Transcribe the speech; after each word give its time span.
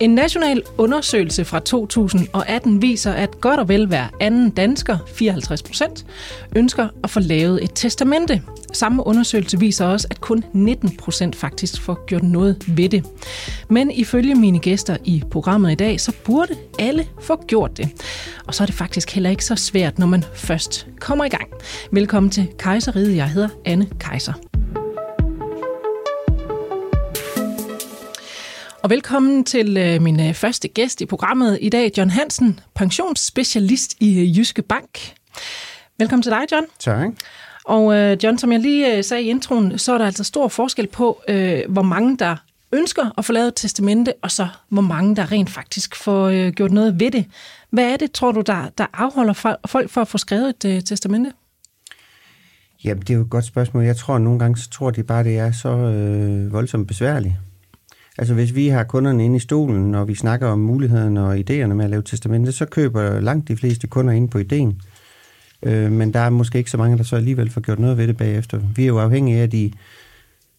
En 0.00 0.10
national 0.10 0.62
undersøgelse 0.78 1.44
fra 1.44 1.60
2018 1.60 2.82
viser, 2.82 3.12
at 3.12 3.40
godt 3.40 3.60
og 3.60 3.68
vel 3.68 3.86
hver 3.86 4.06
anden 4.20 4.50
dansker, 4.50 4.98
54 5.06 5.62
procent, 5.62 6.06
ønsker 6.56 6.88
at 7.04 7.10
få 7.10 7.20
lavet 7.20 7.64
et 7.64 7.70
testamente. 7.74 8.42
Samme 8.72 9.06
undersøgelse 9.06 9.60
viser 9.60 9.86
også, 9.86 10.06
at 10.10 10.20
kun 10.20 10.44
19 10.52 10.96
procent 10.96 11.36
faktisk 11.36 11.80
får 11.80 12.06
gjort 12.06 12.22
noget 12.22 12.64
ved 12.66 12.88
det. 12.88 13.04
Men 13.68 13.90
ifølge 13.90 14.34
mine 14.34 14.58
gæster 14.58 14.96
i 15.04 15.22
programmet 15.30 15.72
i 15.72 15.74
dag, 15.74 16.00
så 16.00 16.12
burde 16.24 16.54
alle 16.78 17.06
få 17.20 17.44
gjort 17.46 17.76
det. 17.76 17.88
Og 18.46 18.54
så 18.54 18.64
er 18.64 18.66
det 18.66 18.74
faktisk 18.74 19.14
heller 19.14 19.30
ikke 19.30 19.44
så 19.44 19.54
svært, 19.56 19.98
når 19.98 20.06
man 20.06 20.24
først 20.34 20.86
kommer 21.00 21.24
i 21.24 21.28
gang. 21.28 21.48
Velkommen 21.90 22.30
til 22.30 22.48
Kejseriet. 22.58 23.16
Jeg 23.16 23.30
hedder 23.30 23.48
Anne 23.64 23.86
Kejser. 24.00 24.55
Og 28.86 28.90
velkommen 28.90 29.44
til 29.44 29.76
øh, 29.76 30.02
min 30.02 30.20
øh, 30.20 30.34
første 30.34 30.68
gæst 30.68 31.00
i 31.00 31.06
programmet 31.06 31.58
i 31.60 31.68
dag, 31.68 31.90
John 31.98 32.10
Hansen, 32.10 32.60
pensionsspecialist 32.74 33.94
i 34.00 34.20
øh, 34.20 34.38
Jyske 34.38 34.62
Bank. 34.62 35.14
Velkommen 35.98 36.22
til 36.22 36.32
dig, 36.32 36.40
John. 36.52 36.66
Tak. 36.78 37.08
Og 37.64 37.96
øh, 37.96 38.16
John, 38.24 38.38
som 38.38 38.52
jeg 38.52 38.60
lige 38.60 38.96
øh, 38.96 39.04
sagde 39.04 39.22
i 39.22 39.28
introen, 39.28 39.78
så 39.78 39.92
er 39.92 39.98
der 39.98 40.06
altså 40.06 40.24
stor 40.24 40.48
forskel 40.48 40.86
på, 40.86 41.22
øh, 41.28 41.60
hvor 41.68 41.82
mange 41.82 42.16
der 42.16 42.36
ønsker 42.72 43.10
at 43.18 43.24
få 43.24 43.32
lavet 43.32 43.48
et 43.48 43.54
testamente, 43.56 44.12
og 44.22 44.30
så 44.30 44.48
hvor 44.68 44.82
mange 44.82 45.16
der 45.16 45.32
rent 45.32 45.50
faktisk 45.50 45.96
får 45.96 46.26
øh, 46.26 46.52
gjort 46.52 46.72
noget 46.72 47.00
ved 47.00 47.10
det. 47.10 47.24
Hvad 47.70 47.92
er 47.92 47.96
det, 47.96 48.12
tror 48.12 48.32
du, 48.32 48.40
der, 48.40 48.68
der 48.78 48.86
afholder 48.92 49.56
folk 49.66 49.90
for 49.90 50.00
at 50.00 50.08
få 50.08 50.18
skrevet 50.18 50.48
et 50.48 50.64
øh, 50.76 50.82
testamente? 50.82 51.32
Jamen, 52.84 53.00
det 53.00 53.10
er 53.10 53.14
jo 53.14 53.22
et 53.22 53.30
godt 53.30 53.44
spørgsmål. 53.44 53.84
Jeg 53.84 53.96
tror, 53.96 54.14
at 54.14 54.22
nogle 54.22 54.38
gange 54.38 54.56
så 54.56 54.70
tror 54.70 54.90
de 54.90 55.02
bare, 55.02 55.24
det 55.24 55.38
er 55.38 55.52
så 55.52 55.68
øh, 55.68 56.52
voldsomt 56.52 56.88
besværligt. 56.88 57.34
Altså 58.18 58.34
hvis 58.34 58.54
vi 58.54 58.68
har 58.68 58.84
kunderne 58.84 59.24
inde 59.24 59.36
i 59.36 59.40
stolen, 59.40 59.94
og 59.94 60.08
vi 60.08 60.14
snakker 60.14 60.48
om 60.48 60.58
mulighederne 60.58 61.22
og 61.22 61.36
idéerne 61.36 61.74
med 61.74 61.84
at 61.84 61.90
lave 61.90 62.02
testamente, 62.02 62.52
så 62.52 62.66
køber 62.66 63.20
langt 63.20 63.48
de 63.48 63.56
fleste 63.56 63.86
kunder 63.86 64.12
ind 64.12 64.28
på 64.28 64.38
ideen. 64.38 64.80
Øh, 65.62 65.92
men 65.92 66.14
der 66.14 66.20
er 66.20 66.30
måske 66.30 66.58
ikke 66.58 66.70
så 66.70 66.76
mange, 66.76 66.98
der 66.98 67.04
så 67.04 67.16
alligevel 67.16 67.50
får 67.50 67.60
gjort 67.60 67.78
noget 67.78 67.98
ved 67.98 68.08
det 68.08 68.16
bagefter. 68.16 68.60
Vi 68.76 68.82
er 68.82 68.86
jo 68.86 68.98
afhængige 68.98 69.38
af, 69.38 69.42
at 69.42 69.52
de 69.52 69.72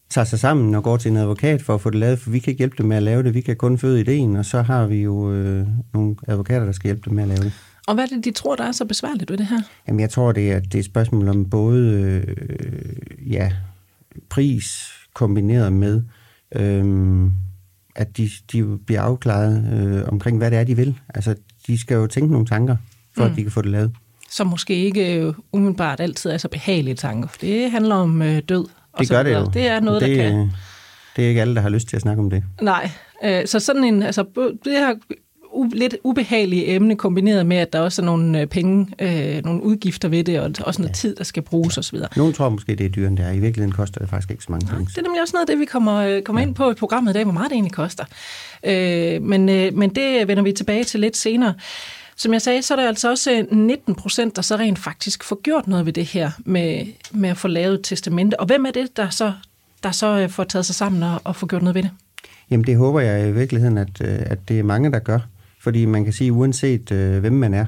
tager 0.09 0.25
sig 0.25 0.39
sammen 0.39 0.75
og 0.75 0.83
går 0.83 0.97
til 0.97 1.11
en 1.11 1.17
advokat 1.17 1.61
for 1.61 1.75
at 1.75 1.81
få 1.81 1.89
det 1.89 1.99
lavet, 1.99 2.19
for 2.19 2.29
vi 2.29 2.39
kan 2.39 2.51
ikke 2.51 2.57
hjælpe 2.57 2.75
dem 2.77 2.85
med 2.85 2.97
at 2.97 3.03
lave 3.03 3.23
det. 3.23 3.33
Vi 3.33 3.41
kan 3.41 3.55
kun 3.55 3.77
føde 3.77 3.99
ideen, 3.99 4.35
og 4.35 4.45
så 4.45 4.61
har 4.61 4.87
vi 4.87 5.01
jo 5.01 5.31
øh, 5.31 5.67
nogle 5.93 6.15
advokater, 6.27 6.65
der 6.65 6.71
skal 6.71 6.87
hjælpe 6.87 7.01
dem 7.05 7.13
med 7.13 7.23
at 7.23 7.29
lave 7.29 7.43
det. 7.43 7.53
Og 7.87 7.93
hvad 7.93 8.03
er 8.03 8.07
det, 8.07 8.25
de 8.25 8.31
tror, 8.31 8.55
der 8.55 8.63
er 8.63 8.71
så 8.71 8.85
besværligt 8.85 9.31
ved 9.31 9.37
det 9.37 9.45
her? 9.45 9.61
Jamen, 9.87 9.99
jeg 9.99 10.09
tror, 10.09 10.31
det 10.31 10.51
er, 10.51 10.59
det 10.59 10.75
er 10.75 10.79
et 10.79 10.85
spørgsmål 10.85 11.27
om 11.27 11.49
både 11.49 11.91
øh, 11.91 13.31
ja, 13.31 13.51
pris 14.29 14.87
kombineret 15.13 15.73
med 15.73 16.03
øh, 16.55 16.85
at 17.97 18.17
de, 18.17 18.29
de 18.51 18.77
bliver 18.85 19.01
afklaret 19.01 19.73
øh, 19.73 20.07
omkring, 20.07 20.37
hvad 20.37 20.51
det 20.51 20.59
er, 20.59 20.63
de 20.63 20.75
vil. 20.75 20.99
Altså, 21.15 21.35
de 21.67 21.79
skal 21.79 21.95
jo 21.95 22.07
tænke 22.07 22.31
nogle 22.31 22.47
tanker, 22.47 22.75
for 23.15 23.23
mm. 23.25 23.31
at 23.31 23.37
de 23.37 23.43
kan 23.43 23.51
få 23.51 23.61
det 23.61 23.71
lavet. 23.71 23.91
Som 24.29 24.47
måske 24.47 24.73
ikke 24.73 25.19
øh, 25.19 25.33
umiddelbart 25.51 25.99
altid 25.99 26.29
er 26.29 26.37
så 26.37 26.47
behagelige 26.47 26.95
tanker. 26.95 27.29
Det 27.41 27.71
handler 27.71 27.95
om 27.95 28.21
øh, 28.21 28.41
død. 28.49 28.65
Og 28.93 28.99
det 28.99 29.09
gør 29.09 29.23
det 29.23 29.33
jo. 29.33 29.45
Det 29.53 29.67
er 29.67 29.79
noget, 29.79 30.01
det, 30.01 30.17
der 30.17 30.29
kan... 30.29 30.51
Det 31.15 31.25
er 31.25 31.29
ikke 31.29 31.41
alle, 31.41 31.55
der 31.55 31.61
har 31.61 31.69
lyst 31.69 31.87
til 31.87 31.95
at 31.95 32.01
snakke 32.01 32.21
om 32.21 32.29
det. 32.29 32.43
Nej, 32.61 32.91
øh, 33.23 33.47
så 33.47 33.59
sådan 33.59 33.83
en, 33.83 34.03
altså, 34.03 34.25
det 34.65 34.73
her 34.73 34.95
u- 35.57 35.69
lidt 35.73 35.97
ubehagelige 36.03 36.67
emne, 36.67 36.95
kombineret 36.95 37.45
med, 37.45 37.57
at 37.57 37.73
der 37.73 37.79
også 37.79 38.01
er 38.01 38.05
nogle 38.05 38.41
øh, 38.41 38.47
penge, 38.47 38.87
øh, 38.99 39.45
nogle 39.45 39.63
udgifter 39.63 40.07
ved 40.07 40.23
det, 40.23 40.39
og 40.39 40.51
også 40.61 40.81
noget 40.81 40.89
ja. 40.89 40.93
tid, 40.93 41.15
der 41.15 41.23
skal 41.23 41.43
bruges 41.43 41.77
osv. 41.77 41.99
Nogle 42.15 42.33
tror 42.33 42.49
måske, 42.49 42.75
det 42.75 42.85
er 42.85 42.89
dyrere 42.89 43.07
end 43.07 43.17
det 43.17 43.25
er. 43.25 43.31
I 43.31 43.39
virkeligheden 43.39 43.71
koster 43.71 43.99
det 43.99 44.09
faktisk 44.09 44.31
ikke 44.31 44.43
så 44.43 44.51
mange 44.51 44.67
penge. 44.67 44.85
Det 44.85 44.97
er 44.97 45.01
nemlig 45.01 45.21
også 45.21 45.31
noget 45.35 45.49
af 45.49 45.53
det, 45.53 45.59
vi 45.59 45.65
kommer, 45.65 45.95
øh, 45.95 46.21
kommer 46.21 46.41
ja. 46.41 46.47
ind 46.47 46.55
på 46.55 46.71
i 46.71 46.73
programmet 46.73 47.11
i 47.11 47.13
dag, 47.13 47.23
hvor 47.23 47.33
meget 47.33 47.49
det 47.49 47.55
egentlig 47.55 47.73
koster. 47.73 48.05
Øh, 48.63 49.21
men, 49.21 49.49
øh, 49.49 49.73
men 49.73 49.95
det 49.95 50.27
vender 50.27 50.43
vi 50.43 50.51
tilbage 50.51 50.83
til 50.83 50.99
lidt 50.99 51.17
senere. 51.17 51.53
Som 52.15 52.33
jeg 52.33 52.41
sagde, 52.41 52.61
så 52.61 52.73
er 52.73 52.75
der 52.75 52.87
altså 52.87 53.09
også 53.09 53.45
19 53.51 53.95
procent, 53.95 54.35
der 54.35 54.41
så 54.41 54.55
rent 54.55 54.79
faktisk 54.79 55.23
får 55.23 55.41
gjort 55.41 55.67
noget 55.67 55.85
ved 55.85 55.93
det 55.93 56.05
her 56.05 56.31
med, 56.45 56.85
med 57.11 57.29
at 57.29 57.37
få 57.37 57.47
lavet 57.47 57.79
testamente. 57.83 58.39
Og 58.39 58.45
hvem 58.45 58.65
er 58.65 58.71
det, 58.71 58.97
der 58.97 59.09
så, 59.09 59.33
der 59.83 59.91
så 59.91 60.07
øh, 60.07 60.29
får 60.29 60.43
taget 60.43 60.65
sig 60.65 60.75
sammen 60.75 61.03
og, 61.03 61.21
og 61.23 61.35
får 61.35 61.47
gjort 61.47 61.61
noget 61.61 61.75
ved 61.75 61.83
det? 61.83 61.91
Jamen 62.49 62.65
det 62.65 62.77
håber 62.77 62.99
jeg 62.99 63.29
i 63.29 63.31
virkeligheden, 63.31 63.77
at, 63.77 64.01
at 64.01 64.49
det 64.49 64.59
er 64.59 64.63
mange, 64.63 64.91
der 64.91 64.99
gør. 64.99 65.19
Fordi 65.67 65.85
man 65.85 66.03
kan 66.03 66.13
sige, 66.13 66.33
uanset 66.33 66.91
øh, 66.91 67.19
hvem 67.19 67.33
man 67.33 67.53
er, 67.53 67.65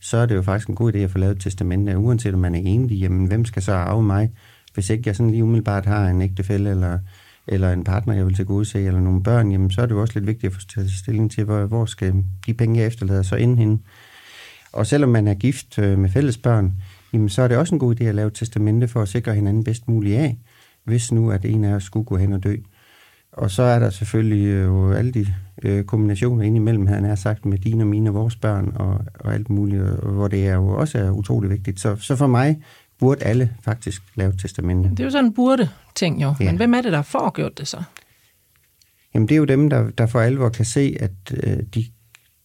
så 0.00 0.16
er 0.16 0.26
det 0.26 0.34
jo 0.34 0.42
faktisk 0.42 0.68
en 0.68 0.74
god 0.74 0.94
idé 0.94 0.98
at 0.98 1.10
få 1.10 1.18
lavet 1.18 1.36
et 1.36 1.42
testamente. 1.42 1.98
Uanset 1.98 2.34
om 2.34 2.40
man 2.40 2.54
er 2.54 2.58
enlig, 2.58 2.98
jamen 2.98 3.26
hvem 3.26 3.44
skal 3.44 3.62
så 3.62 3.72
arve 3.72 4.02
mig, 4.02 4.30
hvis 4.74 4.90
ikke 4.90 5.02
jeg 5.06 5.16
sådan 5.16 5.30
lige 5.30 5.44
umiddelbart 5.44 5.86
har 5.86 6.08
en 6.08 6.22
ægtefælle 6.22 6.70
eller, 6.70 6.98
eller 7.46 7.72
en 7.72 7.84
partner, 7.84 8.14
jeg 8.14 8.26
vil 8.26 8.34
til 8.34 8.44
gode 8.44 8.64
se, 8.64 8.78
eller 8.84 9.00
nogle 9.00 9.22
børn, 9.22 9.52
jamen 9.52 9.70
så 9.70 9.82
er 9.82 9.86
det 9.86 9.94
jo 9.94 10.00
også 10.00 10.14
lidt 10.14 10.26
vigtigt 10.26 10.50
at 10.50 10.52
få 10.52 10.60
taget 10.74 10.90
stilling 10.90 11.30
til, 11.30 11.44
hvor, 11.44 11.66
hvor 11.66 11.86
skal 11.86 12.24
de 12.46 12.54
penge, 12.54 12.78
jeg 12.78 12.86
efterlader, 12.86 13.22
så 13.22 13.36
ind 13.36 13.58
hende. 13.58 13.78
Og 14.72 14.86
selvom 14.86 15.10
man 15.10 15.28
er 15.28 15.34
gift 15.34 15.78
øh, 15.78 15.98
med 15.98 16.10
fælles 16.10 16.38
børn, 16.38 16.72
jamen 17.12 17.28
så 17.28 17.42
er 17.42 17.48
det 17.48 17.56
også 17.56 17.74
en 17.74 17.78
god 17.78 18.00
idé 18.00 18.04
at 18.04 18.14
lave 18.14 18.26
et 18.26 18.34
testamente 18.34 18.88
for 18.88 19.02
at 19.02 19.08
sikre 19.08 19.34
hinanden 19.34 19.64
bedst 19.64 19.88
muligt 19.88 20.18
af, 20.18 20.38
hvis 20.84 21.12
nu 21.12 21.30
at 21.30 21.44
en 21.44 21.64
af 21.64 21.74
os 21.74 21.84
skulle 21.84 22.06
gå 22.06 22.16
hen 22.16 22.32
og 22.32 22.44
dø. 22.44 22.56
Og 23.36 23.50
så 23.50 23.62
er 23.62 23.78
der 23.78 23.90
selvfølgelig 23.90 24.46
øh, 24.46 24.64
jo 24.64 24.92
alle 24.92 25.12
de 25.12 25.26
øh, 25.62 25.84
kombinationer 25.84 26.42
indimellem, 26.42 26.86
han 26.86 27.04
er 27.04 27.14
sagt, 27.14 27.46
med 27.46 27.58
dine 27.58 27.82
og 27.84 27.88
mine 27.88 28.10
og 28.10 28.14
vores 28.14 28.36
børn 28.36 28.72
og, 28.74 29.00
og 29.14 29.34
alt 29.34 29.50
muligt, 29.50 29.82
hvor 29.82 30.28
det 30.28 30.46
er 30.46 30.54
jo 30.54 30.68
også 30.68 30.98
er 30.98 31.10
utrolig 31.10 31.50
vigtigt. 31.50 31.80
Så, 31.80 31.96
så 31.96 32.16
for 32.16 32.26
mig 32.26 32.62
burde 32.98 33.24
alle 33.24 33.52
faktisk 33.62 34.02
lave 34.14 34.32
testamente. 34.32 34.90
Det 34.90 35.00
er 35.00 35.04
jo 35.04 35.10
sådan 35.10 35.24
en 35.24 35.34
burde-ting 35.34 36.22
jo, 36.22 36.34
ja. 36.40 36.44
men 36.44 36.56
hvem 36.56 36.74
er 36.74 36.82
det, 36.82 36.92
der 36.92 37.02
får 37.02 37.30
gjort 37.30 37.58
det 37.58 37.68
så? 37.68 37.82
Jamen 39.14 39.28
det 39.28 39.34
er 39.34 39.38
jo 39.38 39.44
dem, 39.44 39.70
der, 39.70 39.90
der 39.90 40.06
for 40.06 40.20
alvor 40.20 40.48
kan 40.48 40.64
se, 40.64 40.96
at, 41.00 41.12
øh, 41.42 41.58
de, 41.74 41.84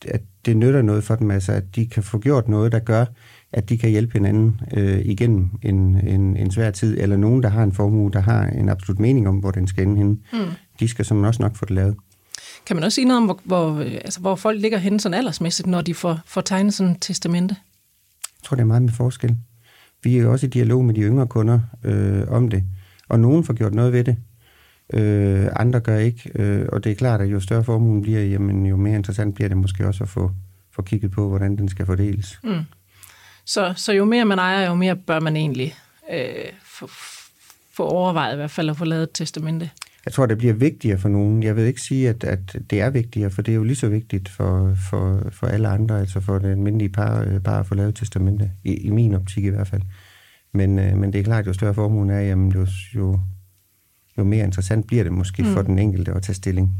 at 0.08 0.22
det 0.46 0.58
nytter 0.58 0.82
noget 0.82 1.04
for 1.04 1.16
dem, 1.16 1.32
altså 1.32 1.52
at 1.52 1.76
de 1.76 1.88
kan 1.88 2.04
få 2.04 2.20
gjort 2.20 2.48
noget, 2.48 2.72
der 2.72 2.80
gør, 2.80 3.06
at 3.54 3.70
de 3.70 3.78
kan 3.78 3.90
hjælpe 3.90 4.14
hinanden 4.14 4.62
øh, 4.74 5.00
igennem 5.06 5.50
en, 5.62 6.08
en, 6.08 6.38
en 6.38 6.52
svær 6.52 6.72
tid, 6.72 6.98
eller 7.00 7.18
nogen, 7.18 7.44
der 7.44 7.50
har 7.50 7.64
en 7.64 7.72
formue, 7.72 8.12
der 8.12 8.20
har 8.20 8.46
en 8.46 8.70
absolut 8.70 9.00
mening 9.00 9.28
om, 9.28 9.38
hvor 9.38 9.52
den 9.52 9.68
skal 9.68 9.88
ende 9.88 9.98
henne. 9.98 10.18
Mm. 10.34 10.40
De 10.80 10.88
skal 10.88 11.06
som 11.06 11.24
også 11.24 11.42
nok 11.42 11.56
få 11.56 11.66
det 11.66 11.76
lavet. 11.76 11.96
Kan 12.66 12.76
man 12.76 12.84
også 12.84 12.96
sige 12.96 13.06
noget 13.06 13.18
om, 13.18 13.26
hvor, 13.26 13.40
hvor, 13.44 13.80
altså, 13.80 14.20
hvor 14.20 14.36
folk 14.36 14.62
ligger 14.62 14.78
henne 14.78 15.00
sådan 15.00 15.18
aldersmæssigt, 15.18 15.68
når 15.68 15.82
de 15.82 15.94
får, 15.94 16.20
får 16.26 16.42
tegnet 16.42 16.74
sådan 16.74 16.92
et 16.92 16.98
testamente? 17.02 17.56
Jeg 18.24 18.44
tror, 18.44 18.56
det 18.56 18.62
er 18.62 18.68
meget 18.68 18.82
med 18.82 18.92
forskel. 18.92 19.38
Vi 20.04 20.18
er 20.18 20.22
jo 20.22 20.32
også 20.32 20.46
i 20.46 20.50
dialog 20.50 20.86
med 20.86 20.94
de 20.94 21.02
yngre 21.02 21.28
kunder 21.28 21.60
øh, 21.84 22.24
om 22.28 22.50
det, 22.50 22.64
og 23.10 23.20
nogen 23.20 23.44
får 23.44 23.54
gjort 23.54 23.74
noget 23.74 23.94
ved 23.94 24.04
det, 24.04 24.18
øh, 24.94 25.48
andre 25.56 25.80
gør 25.80 25.98
ikke, 25.98 26.32
øh, 26.36 26.66
og 26.72 26.84
det 26.84 26.92
er 26.92 26.96
klart, 26.96 27.22
at 27.22 27.32
jo 27.32 27.40
større 27.40 27.64
formuen 27.64 28.02
bliver, 28.02 28.24
jamen, 28.24 28.66
jo 28.66 28.78
mere 28.78 28.96
interessant 28.96 29.36
bliver 29.36 29.48
det 29.48 29.58
måske 29.58 29.88
også 29.88 30.04
at 30.04 30.10
få, 30.10 30.32
få 30.72 30.82
kigget 30.82 31.12
på, 31.12 31.28
hvordan 31.28 31.58
den 31.58 31.70
skal 31.70 31.86
fordeles. 31.86 32.40
Mm. 32.44 32.50
Så, 33.46 33.74
så 33.76 33.94
jo 33.94 34.06
mere 34.06 34.26
man 34.26 34.40
ejer, 34.40 34.68
jo 34.68 34.76
mere 34.76 34.96
bør 34.96 35.20
man 35.20 35.36
egentlig 35.36 35.76
øh, 36.14 36.26
få, 36.64 36.88
få 37.74 37.84
overvejet 37.84 38.34
i 38.34 38.36
hvert 38.36 38.52
fald 38.52 38.70
at 38.70 38.78
få 38.78 38.86
lavet 38.86 39.04
et 39.04 39.10
testamente. 39.14 39.70
Jeg 40.06 40.14
tror, 40.14 40.26
det 40.26 40.38
bliver 40.38 40.54
vigtigere 40.54 40.98
for 40.98 41.10
nogen. 41.10 41.44
Jeg 41.44 41.56
vil 41.56 41.64
ikke 41.64 41.82
sige, 41.82 42.10
at, 42.10 42.24
at 42.24 42.58
det 42.70 42.82
er 42.82 42.90
vigtigere, 42.90 43.30
for 43.30 43.42
det 43.42 43.52
er 43.52 43.56
jo 43.56 43.64
lige 43.64 43.76
så 43.76 43.90
vigtigt 43.90 44.30
for, 44.30 44.76
for, 44.90 45.30
for 45.32 45.48
alle 45.48 45.68
andre, 45.68 46.00
altså 46.00 46.20
for 46.20 46.40
den 46.40 46.52
almindelige 46.52 46.90
par, 46.90 47.22
øh, 47.22 47.40
bare 47.40 47.60
at 47.60 47.66
få 47.66 47.76
lavet 47.76 47.96
testamente, 47.96 48.52
i, 48.64 48.74
i 48.74 48.90
min 48.90 49.14
optik 49.14 49.46
i 49.46 49.50
hvert 49.50 49.68
fald. 49.68 49.82
Men, 50.54 50.80
øh, 50.80 50.98
men 50.98 51.14
det 51.14 51.20
er 51.20 51.24
klart, 51.24 51.48
jo 51.48 51.54
større 51.54 51.74
formuen 51.74 52.10
er, 52.10 52.20
jamen, 52.20 52.52
jo, 52.52 52.68
jo, 52.96 53.20
jo 54.18 54.24
mere 54.24 54.46
interessant 54.46 54.88
bliver 54.88 55.04
det 55.04 55.12
måske 55.12 55.44
mm. 55.44 55.54
for 55.54 55.62
den 55.62 55.80
enkelte 55.80 56.12
at 56.12 56.24
tage 56.24 56.36
stilling. 56.36 56.76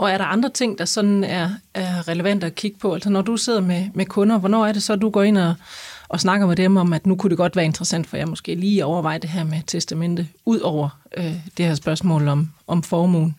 Og 0.00 0.10
er 0.10 0.18
der 0.18 0.24
andre 0.24 0.50
ting, 0.50 0.78
der 0.78 0.84
sådan 0.84 1.24
er, 1.24 1.50
er 1.74 2.08
relevant 2.08 2.44
at 2.44 2.54
kigge 2.54 2.78
på? 2.78 2.94
Altså 2.94 3.10
når 3.10 3.22
du 3.22 3.36
sidder 3.36 3.60
med, 3.60 3.86
med 3.94 4.06
kunder, 4.06 4.38
hvornår 4.38 4.66
er 4.66 4.72
det 4.72 4.82
så, 4.82 4.96
du 4.96 5.10
går 5.10 5.22
ind 5.22 5.38
og, 5.38 5.54
og 6.08 6.20
snakker 6.20 6.46
med 6.46 6.56
dem 6.56 6.76
om, 6.76 6.92
at 6.92 7.06
nu 7.06 7.16
kunne 7.16 7.30
det 7.30 7.36
godt 7.36 7.56
være 7.56 7.64
interessant 7.64 8.06
for 8.06 8.16
jer 8.16 8.26
måske 8.26 8.54
lige 8.54 8.80
at 8.80 8.84
overveje 8.84 9.18
det 9.18 9.30
her 9.30 9.44
med 9.44 9.58
testamente, 9.66 10.28
ud 10.46 10.60
over 10.60 11.00
øh, 11.16 11.34
det 11.56 11.66
her 11.66 11.74
spørgsmål 11.74 12.28
om, 12.28 12.50
om 12.66 12.82
formuen? 12.82 13.36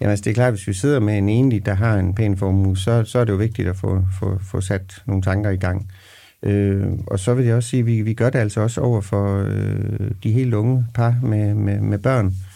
Ja, 0.00 0.10
altså 0.10 0.24
det 0.24 0.30
er 0.30 0.34
klart, 0.34 0.52
hvis 0.52 0.68
vi 0.68 0.72
sidder 0.72 1.00
med 1.00 1.18
en 1.18 1.28
enlig, 1.28 1.66
der 1.66 1.74
har 1.74 1.96
en 1.96 2.14
pæn 2.14 2.36
formue, 2.36 2.76
så, 2.76 3.04
så 3.04 3.18
er 3.18 3.24
det 3.24 3.32
jo 3.32 3.36
vigtigt 3.36 3.68
at 3.68 3.76
få, 3.76 4.04
få, 4.18 4.38
få 4.50 4.60
sat 4.60 5.02
nogle 5.06 5.22
tanker 5.22 5.50
i 5.50 5.56
gang. 5.56 5.90
Øh, 6.42 6.86
og 7.06 7.18
så 7.18 7.34
vil 7.34 7.46
jeg 7.46 7.56
også 7.56 7.68
sige, 7.68 7.80
at 7.80 7.86
vi, 7.86 8.02
vi 8.02 8.14
gør 8.14 8.30
det 8.30 8.38
altså 8.38 8.60
også 8.60 8.80
over 8.80 9.00
for 9.00 9.44
øh, 9.48 10.10
de 10.22 10.32
helt 10.32 10.54
unge 10.54 10.86
par 10.94 11.16
med, 11.22 11.54
med, 11.54 11.80
med 11.80 11.98
børn. 11.98 12.26
Øh, 12.26 12.51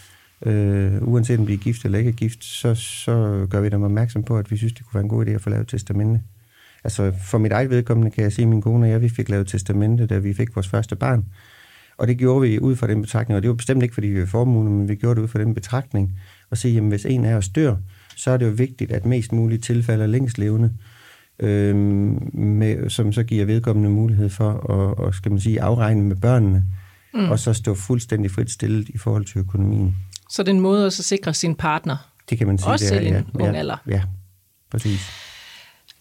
uanset 1.01 1.39
om 1.39 1.47
de 1.47 1.53
er 1.53 1.57
gift 1.57 1.85
eller 1.85 1.99
ikke 1.99 2.09
er 2.09 2.13
gift, 2.13 2.43
så, 2.43 2.75
så 2.75 3.47
gør 3.49 3.61
vi 3.61 3.69
dem 3.69 3.83
opmærksom 3.83 4.23
på, 4.23 4.37
at 4.37 4.51
vi 4.51 4.57
synes, 4.57 4.73
det 4.73 4.85
kunne 4.85 4.93
være 4.93 5.03
en 5.03 5.09
god 5.09 5.25
idé 5.25 5.29
at 5.29 5.41
få 5.41 5.49
lavet 5.49 5.67
testamente. 5.67 6.21
Altså 6.83 7.13
for 7.23 7.37
mit 7.37 7.51
eget 7.51 7.69
vedkommende 7.69 8.11
kan 8.11 8.23
jeg 8.23 8.33
sige, 8.33 8.43
at 8.43 8.49
min 8.49 8.61
kone 8.61 8.85
og 8.85 8.89
jeg, 8.89 9.01
vi 9.01 9.09
fik 9.09 9.29
lavet 9.29 9.47
testamente, 9.47 10.05
da 10.05 10.17
vi 10.17 10.33
fik 10.33 10.55
vores 10.55 10.67
første 10.67 10.95
barn. 10.95 11.25
Og 11.97 12.07
det 12.07 12.17
gjorde 12.17 12.41
vi 12.41 12.59
ud 12.59 12.75
fra 12.75 12.87
den 12.87 13.01
betragtning, 13.01 13.35
og 13.35 13.41
det 13.41 13.49
var 13.49 13.55
bestemt 13.55 13.83
ikke, 13.83 13.93
fordi 13.93 14.07
vi 14.07 14.19
var 14.19 14.25
formue, 14.25 14.63
men 14.63 14.89
vi 14.89 14.95
gjorde 14.95 15.15
det 15.15 15.21
ud 15.21 15.27
fra 15.27 15.39
den 15.39 15.53
betragtning, 15.53 16.19
og 16.49 16.57
sige, 16.57 16.73
jamen 16.73 16.89
hvis 16.89 17.05
en 17.05 17.25
af 17.25 17.35
os 17.35 17.49
dør, 17.49 17.75
så 18.15 18.31
er 18.31 18.37
det 18.37 18.45
jo 18.45 18.51
vigtigt, 18.51 18.91
at 18.91 19.05
mest 19.05 19.31
muligt 19.31 19.63
tilfælde 19.63 20.07
længst 20.07 20.37
levende, 20.37 20.73
øh, 21.39 21.75
med, 22.33 22.89
som 22.89 23.13
så 23.13 23.23
giver 23.23 23.45
vedkommende 23.45 23.89
mulighed 23.89 24.29
for 24.29 24.51
at 24.51 25.05
og, 25.05 25.13
skal 25.13 25.31
man 25.31 25.39
sige, 25.39 25.61
afregne 25.61 26.03
med 26.03 26.15
børnene, 26.15 26.63
mm. 27.13 27.29
og 27.29 27.39
så 27.39 27.53
stå 27.53 27.73
fuldstændig 27.73 28.31
frit 28.31 28.51
stillet 28.51 28.89
i 28.89 28.97
forhold 28.97 29.25
til 29.25 29.39
økonomien. 29.39 29.95
Så 30.37 30.43
det 30.43 30.49
er 30.49 30.53
en 30.53 30.59
måde 30.59 30.85
at 30.85 30.93
så 30.93 31.03
sikre 31.03 31.33
sin 31.33 31.55
partner, 31.55 31.97
det 32.29 32.37
kan 32.37 32.47
man 32.47 32.57
sige, 32.57 32.69
også 32.69 32.85
det 32.85 32.91
er, 32.91 32.95
selv 32.95 33.07
ja, 33.07 33.17
en 33.17 33.25
ung 33.33 33.53
ja, 33.53 33.59
alder. 33.59 33.77
Ja, 33.87 34.01
præcis. 34.71 34.99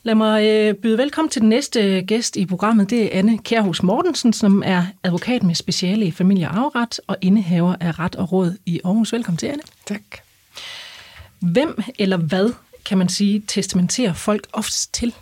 Lad 0.03 0.15
mig 0.15 0.45
øh, 0.45 0.75
byde 0.75 0.99
velkommen 0.99 1.31
til 1.31 1.41
den 1.41 1.49
næste 1.49 2.03
gæst 2.03 2.37
i 2.37 2.47
programmet. 2.47 2.91
Det 2.91 3.05
er 3.05 3.19
Anne 3.19 3.39
Kjærhus 3.39 3.83
Mortensen, 3.83 4.33
som 4.33 4.63
er 4.67 4.87
advokat 5.03 5.43
med 5.43 5.55
speciale 5.55 6.07
i 6.07 6.11
familie- 6.11 6.49
og 6.49 6.57
afret 6.57 7.01
og 7.07 7.17
indehaver 7.21 7.77
af 7.81 7.99
ret 7.99 8.17
og 8.17 8.33
råd 8.33 8.57
i 8.67 8.81
Aarhus. 8.85 9.13
Velkommen 9.13 9.37
til, 9.37 9.47
Anne. 9.47 9.63
Tak. 9.87 10.03
Hvem 11.39 11.83
eller 11.99 12.17
hvad, 12.17 12.53
kan 12.85 12.99
man 12.99 13.09
sige, 13.09 13.43
testamenterer 13.47 14.13
folk 14.13 14.47
oftest 14.53 14.95
til? 14.95 15.15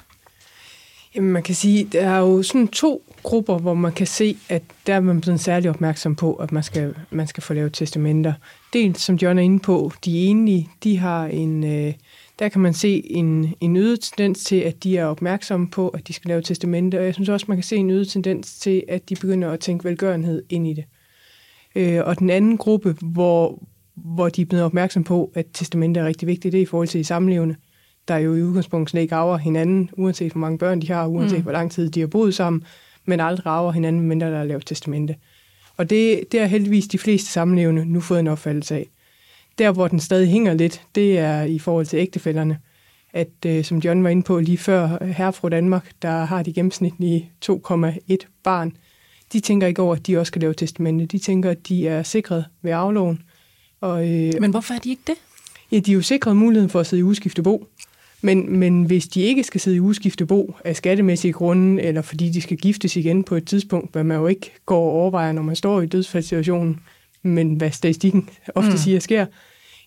Jamen, 1.17 1.33
man 1.33 1.43
kan 1.43 1.55
sige, 1.55 1.85
der 1.85 2.09
er 2.09 2.19
jo 2.19 2.43
sådan 2.43 2.69
to 2.69 3.03
grupper, 3.23 3.59
hvor 3.59 3.75
man 3.75 3.93
kan 3.93 4.07
se, 4.07 4.37
at 4.49 4.63
der 4.87 4.95
er 4.95 5.01
man 5.01 5.23
sådan 5.23 5.39
særlig 5.39 5.71
opmærksom 5.71 6.17
på, 6.17 6.35
at 6.35 6.53
man 6.53 6.63
skal, 6.63 6.95
man 7.11 7.27
skal 7.27 7.43
få 7.43 7.55
lavet 7.55 7.73
testamenter. 7.73 8.33
Dels, 8.73 9.01
som 9.01 9.17
John 9.17 9.39
er 9.39 9.43
inde 9.43 9.59
på, 9.59 9.93
de 10.05 10.27
enlige, 10.27 10.69
de 10.85 10.99
har 10.99 11.27
en, 11.27 11.65
øh, 11.65 11.93
der 12.39 12.49
kan 12.49 12.61
man 12.61 12.75
se 12.75 13.03
en, 13.11 13.55
en 13.61 13.77
øget 13.77 14.01
tendens 14.01 14.45
til, 14.45 14.57
at 14.57 14.85
de 14.85 14.99
er 14.99 15.07
opmærksomme 15.07 15.71
på, 15.71 15.89
at 15.89 16.09
de 16.09 16.13
skal 16.13 16.29
lave 16.29 16.43
testamenter, 16.43 16.99
og 16.99 17.05
jeg 17.05 17.15
synes 17.15 17.29
også, 17.29 17.47
man 17.49 17.57
kan 17.57 17.65
se 17.65 17.77
en 17.77 17.91
øget 17.91 18.09
tendens 18.09 18.59
til, 18.59 18.83
at 18.89 19.09
de 19.09 19.15
begynder 19.15 19.51
at 19.51 19.61
tænke 19.61 19.85
velgørenhed 19.85 20.43
ind 20.49 20.67
i 20.67 20.73
det. 20.73 20.85
Øh, 21.75 22.01
og 22.05 22.19
den 22.19 22.31
anden 22.31 22.57
gruppe, 22.57 22.97
hvor, 23.03 23.63
hvor 23.95 24.29
de 24.29 24.43
er 24.43 24.47
blevet 24.47 24.65
opmærksom 24.65 25.05
på, 25.05 25.33
at 25.35 25.47
testamenter 25.53 26.03
er 26.03 26.07
rigtig 26.07 26.29
vigtigt, 26.29 26.53
det 26.53 26.59
er 26.59 26.63
i 26.63 26.67
forhold 26.67 26.89
til 26.89 27.01
de 27.01 27.05
samlevende, 27.05 27.57
der 28.09 28.17
jo 28.17 28.35
i 28.35 28.43
udgangspunktet 28.43 28.91
slet 28.91 29.03
ikke 29.03 29.15
arver 29.15 29.37
hinanden, 29.37 29.91
uanset 29.93 30.33
hvor 30.33 30.39
mange 30.39 30.59
børn 30.59 30.83
de 30.83 30.89
har, 30.89 31.06
uanset 31.06 31.39
mm. 31.39 31.43
hvor 31.43 31.53
lang 31.53 31.71
tid 31.71 31.91
de 31.91 32.01
har 32.01 32.06
boet 32.06 32.35
sammen, 32.35 32.65
men 33.05 33.21
aldrig 33.21 33.47
arver 33.47 33.73
hinanden, 33.73 34.03
mindre 34.03 34.31
der 34.31 34.39
er 34.39 34.45
lavet 34.45 34.67
testamente. 34.67 35.17
Og 35.77 35.91
det, 35.91 36.25
det 36.33 36.41
er 36.41 36.47
heldigvis 36.47 36.87
de 36.87 36.99
fleste 36.99 37.31
samlevende 37.31 37.85
nu 37.85 38.01
fået 38.01 38.21
en 38.21 38.27
opfattelse 38.27 38.75
af. 38.75 38.87
Der, 39.59 39.73
hvor 39.73 39.89
den 39.89 40.01
stadig 40.01 40.29
hænger 40.29 40.55
lidt, 40.55 40.83
det 40.95 41.19
er 41.19 41.43
i 41.43 41.59
forhold 41.59 41.87
til 41.87 41.99
ægtefælderne. 41.99 42.59
At, 43.12 43.29
øh, 43.47 43.65
som 43.65 43.79
John 43.79 44.05
var 44.05 44.11
inde 44.11 44.23
på 44.23 44.41
lige 44.41 44.59
før, 44.59 45.05
her 45.05 45.31
fra 45.31 45.49
Danmark, 45.49 45.91
der 46.03 46.25
har 46.25 46.43
de 46.43 46.53
gennemsnitlige 46.53 47.31
2,1 47.45 48.17
barn. 48.43 48.77
De 49.33 49.41
tænker 49.41 49.67
ikke 49.67 49.83
over, 49.83 49.97
at 49.97 50.06
de 50.06 50.19
også 50.19 50.31
skal 50.31 50.41
lave 50.41 50.55
testamente. 50.55 51.06
De 51.06 51.19
tænker, 51.19 51.51
at 51.51 51.69
de 51.69 51.89
er 51.89 52.03
sikret 52.03 52.45
ved 52.62 52.73
afloven. 52.73 53.23
Og, 53.81 54.11
øh, 54.11 54.33
Men 54.41 54.51
hvorfor 54.51 54.75
er 54.75 54.79
de 54.79 54.91
ikke 54.91 55.03
det? 55.06 55.15
Ja, 55.73 55.79
de 55.79 55.91
er 55.91 55.95
jo 55.95 56.03
sikret 56.03 56.37
muligheden 56.37 56.71
for 56.71 56.81
at 56.81 56.87
sidde 56.87 57.01
i 57.01 57.03
udskiftebo. 57.03 57.67
Men, 58.25 58.59
men 58.59 58.85
hvis 58.85 59.09
de 59.09 59.21
ikke 59.21 59.44
skal 59.44 59.61
sidde 59.61 59.76
i 59.76 59.81
udskiftebo 59.81 60.55
af 60.65 60.76
skattemæssige 60.76 61.32
grunde, 61.32 61.82
eller 61.82 62.03
fordi 62.03 62.29
de 62.29 62.41
skal 62.41 62.56
giftes 62.56 62.97
igen 62.97 63.25
på 63.25 63.35
et 63.35 63.47
tidspunkt, 63.47 63.93
hvad 63.93 64.05
man 64.05 64.17
jo 64.17 64.26
ikke 64.26 64.53
går 64.67 64.85
og 64.85 64.93
overvejer, 64.93 65.32
når 65.32 65.43
man 65.43 65.56
står 65.56 65.81
i 65.81 65.87
dødsfaldssituationen, 65.87 66.81
men 67.23 67.55
hvad 67.55 67.71
statistikken 67.71 68.29
ofte 68.55 68.71
mm. 68.71 68.76
siger 68.76 69.00
sker, 69.00 69.26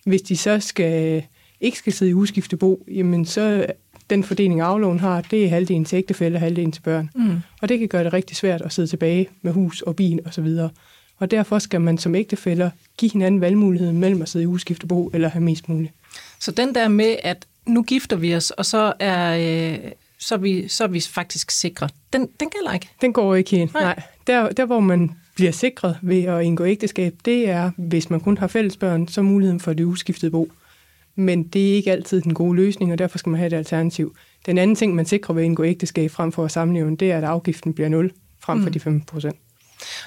hvis 0.06 0.22
de 0.22 0.36
så 0.36 0.60
skal, 0.60 1.22
ikke 1.60 1.78
skal 1.78 1.92
sidde 1.92 2.10
i 2.10 2.14
udskiftebo, 2.14 2.84
jamen 2.88 3.24
så 3.24 3.66
den 4.10 4.24
fordeling 4.24 4.60
aflån 4.60 4.98
har, 4.98 5.20
det 5.20 5.44
er 5.44 5.48
halvdelen 5.48 5.84
til 5.84 5.96
ægtefælde 5.96 6.36
og 6.36 6.40
halvdelen 6.40 6.72
til 6.72 6.82
børn. 6.82 7.10
Mm. 7.14 7.36
Og 7.62 7.68
det 7.68 7.78
kan 7.78 7.88
gøre 7.88 8.04
det 8.04 8.12
rigtig 8.12 8.36
svært 8.36 8.62
at 8.62 8.72
sidde 8.72 8.88
tilbage 8.88 9.28
med 9.42 9.52
hus 9.52 9.82
og 9.82 9.96
bil 9.96 10.20
osv. 10.26 10.46
Og, 10.46 10.70
og 11.18 11.30
derfor 11.30 11.58
skal 11.58 11.80
man 11.80 11.98
som 11.98 12.14
ægtefælder 12.14 12.70
give 12.98 13.10
hinanden 13.12 13.40
valgmuligheden 13.40 13.98
mellem 13.98 14.22
at 14.22 14.28
sidde 14.28 14.42
i 14.42 14.46
udskiftebo 14.46 15.10
eller 15.14 15.28
have 15.28 15.44
mest 15.44 15.68
muligt. 15.68 15.92
Så 16.38 16.50
den 16.50 16.74
der 16.74 16.88
med, 16.88 17.16
at 17.22 17.46
nu 17.66 17.82
gifter 17.82 18.16
vi 18.16 18.34
os, 18.34 18.50
og 18.50 18.66
så 18.66 18.92
er, 18.98 19.36
øh, 19.72 19.78
så 20.18 20.34
er, 20.34 20.38
vi, 20.38 20.68
så 20.68 20.84
er 20.84 20.88
vi 20.88 21.00
faktisk 21.00 21.50
sikre, 21.50 21.88
den, 22.12 22.28
den 22.40 22.50
gælder 22.50 22.72
ikke? 22.74 22.88
Den 23.00 23.12
går 23.12 23.34
ikke 23.34 23.50
helt, 23.50 23.74
nej. 23.74 23.82
nej. 23.82 24.02
Der, 24.26 24.48
der, 24.48 24.64
hvor 24.64 24.80
man 24.80 25.10
bliver 25.34 25.52
sikret 25.52 25.98
ved 26.02 26.24
at 26.24 26.42
indgå 26.42 26.64
ægteskab, 26.64 27.14
det 27.24 27.48
er, 27.48 27.70
hvis 27.76 28.10
man 28.10 28.20
kun 28.20 28.38
har 28.38 28.46
fælles 28.46 28.76
børn, 28.76 29.08
så 29.08 29.22
muligheden 29.22 29.60
for 29.60 29.72
det 29.72 29.84
uskiftede 29.84 30.30
bo. 30.30 30.52
Men 31.14 31.42
det 31.42 31.70
er 31.70 31.74
ikke 31.74 31.92
altid 31.92 32.20
den 32.20 32.34
gode 32.34 32.56
løsning, 32.56 32.92
og 32.92 32.98
derfor 32.98 33.18
skal 33.18 33.30
man 33.30 33.38
have 33.38 33.46
et 33.46 33.52
alternativ. 33.52 34.16
Den 34.46 34.58
anden 34.58 34.76
ting, 34.76 34.94
man 34.94 35.06
sikrer 35.06 35.34
ved 35.34 35.42
at 35.42 35.46
indgå 35.46 35.64
ægteskab 35.64 36.10
frem 36.10 36.32
for 36.32 36.44
at 36.44 36.50
samleve, 36.50 36.96
det 36.96 37.12
er, 37.12 37.18
at 37.18 37.24
afgiften 37.24 37.74
bliver 37.74 37.88
0 37.88 38.12
frem 38.40 38.60
for 38.60 38.66
mm. 38.66 38.72
de 38.72 38.80
5 38.80 39.00
procent. 39.00 39.36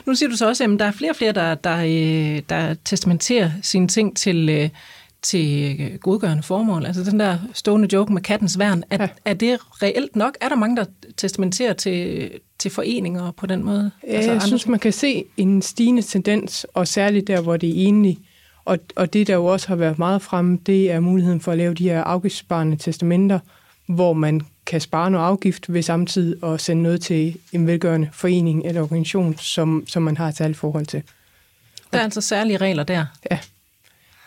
Nu 0.06 0.16
siger 0.16 0.30
du 0.30 0.38
så 0.38 0.48
også, 0.48 0.64
at 0.64 0.80
der 0.80 0.86
er 0.86 0.92
flere 0.92 1.12
og 1.12 1.16
flere, 1.16 1.32
der, 1.32 1.56
der, 1.56 1.78
øh, 1.78 2.42
der 2.50 2.76
testamenterer 2.86 3.52
sine 3.62 3.88
ting 3.88 4.18
til, 4.18 4.50
øh, 4.50 4.70
til 5.24 5.98
godgørende 6.02 6.44
formål. 6.44 6.86
Altså 6.86 7.04
den 7.04 7.20
der 7.20 7.38
stående 7.54 7.88
joke 7.94 8.14
med 8.14 8.22
kattens 8.22 8.60
værn, 8.60 8.84
er, 8.90 8.98
ja. 9.02 9.08
er 9.26 9.34
det 9.34 9.60
reelt 9.82 10.16
nok? 10.16 10.38
Er 10.42 10.50
der 10.50 10.56
mange, 10.56 10.78
der 10.78 10.86
testamenterer 11.18 11.74
til, 11.74 12.32
til 12.60 12.72
foreninger 12.72 13.32
på 13.32 13.46
den 13.46 13.64
måde? 13.64 13.92
Ja, 14.08 14.14
altså 14.14 14.32
jeg 14.32 14.42
synes, 14.42 14.62
ting? 14.62 14.72
man 14.72 14.80
kan 14.80 14.94
se 14.94 15.26
en 15.38 15.62
stigende 15.62 16.02
tendens, 16.02 16.66
og 16.74 16.88
særligt 16.88 17.28
der, 17.28 17.42
hvor 17.42 17.58
det 17.58 17.70
er 17.70 17.88
enige. 17.88 18.20
Og, 18.66 18.80
og 18.96 19.14
det, 19.14 19.28
der 19.28 19.34
jo 19.34 19.46
også 19.46 19.68
har 19.68 19.76
været 19.76 20.00
meget 20.00 20.22
fremme, 20.22 20.60
det 20.66 20.92
er 20.92 21.00
muligheden 21.00 21.42
for 21.42 21.52
at 21.52 21.58
lave 21.58 21.74
de 21.74 21.84
her 21.84 22.04
afgiftssparende 22.04 22.78
testamenter, 22.78 23.40
hvor 23.86 24.14
man 24.14 24.42
kan 24.66 24.82
spare 24.82 25.12
noget 25.12 25.26
afgift 25.26 25.74
ved 25.74 25.82
samtidig 25.82 26.44
at 26.44 26.62
sende 26.62 26.84
noget 26.84 27.02
til 27.02 27.38
en 27.52 27.68
velgørende 27.68 28.10
forening 28.14 28.66
eller 28.66 28.82
organisation, 28.82 29.38
som, 29.38 29.84
som 29.88 30.04
man 30.04 30.18
har 30.18 30.28
et 30.28 30.38
særligt 30.38 30.60
forhold 30.60 30.86
til. 30.86 31.04
Der 31.94 32.00
er 32.00 32.04
altså 32.04 32.22
særlige 32.22 32.58
regler 32.58 32.84
der? 32.84 33.06
Ja. 33.32 33.40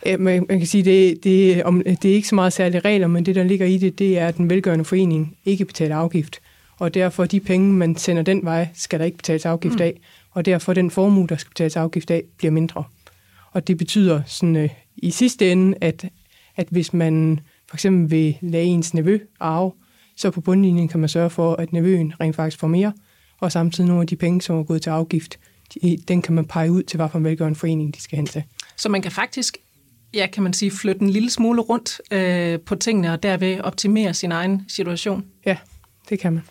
Man, 0.07 0.47
man 0.49 0.59
kan 0.59 0.67
sige, 0.67 0.85
det, 0.85 1.25
det, 1.25 1.65
om, 1.65 1.83
det 1.85 2.05
er 2.05 2.15
ikke 2.15 2.29
så 2.29 2.35
meget 2.35 2.53
særlige 2.53 2.81
regler, 2.81 3.07
men 3.07 3.27
det, 3.27 3.35
der 3.35 3.43
ligger 3.43 3.67
i 3.67 3.79
det, 3.79 3.99
det 3.99 4.19
er, 4.19 4.29
at 4.29 4.37
den 4.37 4.51
velgørende 4.51 4.85
forening 4.85 5.37
ikke 5.45 5.65
betaler 5.65 5.97
afgift. 5.97 6.41
Og 6.79 6.95
derfor 6.95 7.25
de 7.25 7.41
penge, 7.41 7.73
man 7.73 7.97
sender 7.97 8.23
den 8.23 8.45
vej, 8.45 8.69
skal 8.75 8.99
der 8.99 9.05
ikke 9.05 9.17
betales 9.17 9.47
afgift 9.47 9.81
af. 9.81 10.01
Og 10.31 10.45
derfor 10.45 10.73
den 10.73 10.91
formue, 10.91 11.27
der 11.27 11.37
skal 11.37 11.51
betales 11.51 11.77
afgift 11.77 12.11
af, 12.11 12.23
bliver 12.39 12.51
mindre. 12.51 12.85
Og 13.53 13.67
det 13.67 13.79
betyder 13.79 14.23
sådan, 14.27 14.57
øh, 14.57 14.69
i 14.97 15.11
sidste 15.11 15.53
ende, 15.53 15.77
at, 15.81 16.05
at 16.57 16.67
hvis 16.71 16.93
man 16.93 17.41
for 17.69 17.77
eksempel 17.77 18.11
vil 18.11 18.37
lade 18.41 18.65
ens 18.65 18.95
nevø 18.95 19.19
arve, 19.41 19.73
så 20.17 20.31
på 20.31 20.41
bundlinjen 20.41 20.89
kan 20.89 21.01
man 21.01 21.09
sørge 21.09 21.31
for, 21.31 21.55
at 21.55 21.73
nevøen 21.73 22.13
rent 22.21 22.37
faktisk 22.37 22.59
får 22.59 22.67
mere, 22.67 22.93
og 23.41 23.53
samtidig 23.53 23.89
nogle 23.89 24.01
af 24.01 24.07
de 24.07 24.17
penge, 24.17 24.43
som 24.43 24.59
er 24.59 24.63
gået 24.63 24.83
til 24.83 24.91
afgift, 24.91 25.39
de, 25.75 25.99
den 26.09 26.23
kan 26.23 26.35
man 26.35 26.45
pege 26.45 26.73
ud 26.73 26.83
til, 26.83 26.97
hvad 26.97 27.09
for 27.09 27.19
en 27.19 27.25
velgørende 27.25 27.59
forening 27.59 27.95
de 27.95 28.01
skal 28.01 28.17
hen 28.17 28.27
til. 28.27 28.43
Så 28.77 28.89
man 28.89 29.03
kan 29.03 29.13
faktisk 29.13 29.57
ja, 30.15 30.27
kan 30.27 30.43
man 30.43 30.53
sige, 30.53 30.71
flytte 30.71 31.03
en 31.03 31.11
lille 31.11 31.31
smule 31.31 31.63
rundt 31.63 32.01
øh, 32.11 32.61
på 32.61 32.75
tingene, 32.75 33.13
og 33.13 33.23
derved 33.23 33.61
optimere 33.61 34.15
sin 34.15 34.33
egen 34.33 34.65
situation. 34.69 35.25
Ja, 35.47 35.57
det 36.09 36.19
kan 36.19 36.33
man. 36.33 36.43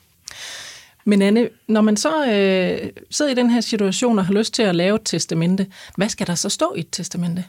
Men 1.06 1.22
Anne, 1.22 1.50
når 1.68 1.82
man 1.82 1.98
så 1.98 2.26
øh, 2.26 2.90
sidder 3.12 3.32
i 3.32 3.36
den 3.36 3.50
her 3.50 3.62
situation 3.62 4.20
og 4.20 4.26
har 4.26 4.34
lyst 4.34 4.54
til 4.54 4.64
at 4.64 4.76
lave 4.76 4.96
et 4.96 5.02
testamente, 5.06 5.68
hvad 5.96 6.10
skal 6.10 6.28
der 6.28 6.36
så 6.36 6.50
stå 6.50 6.74
i 6.76 6.80
et 6.80 6.88
testamente? 6.92 7.46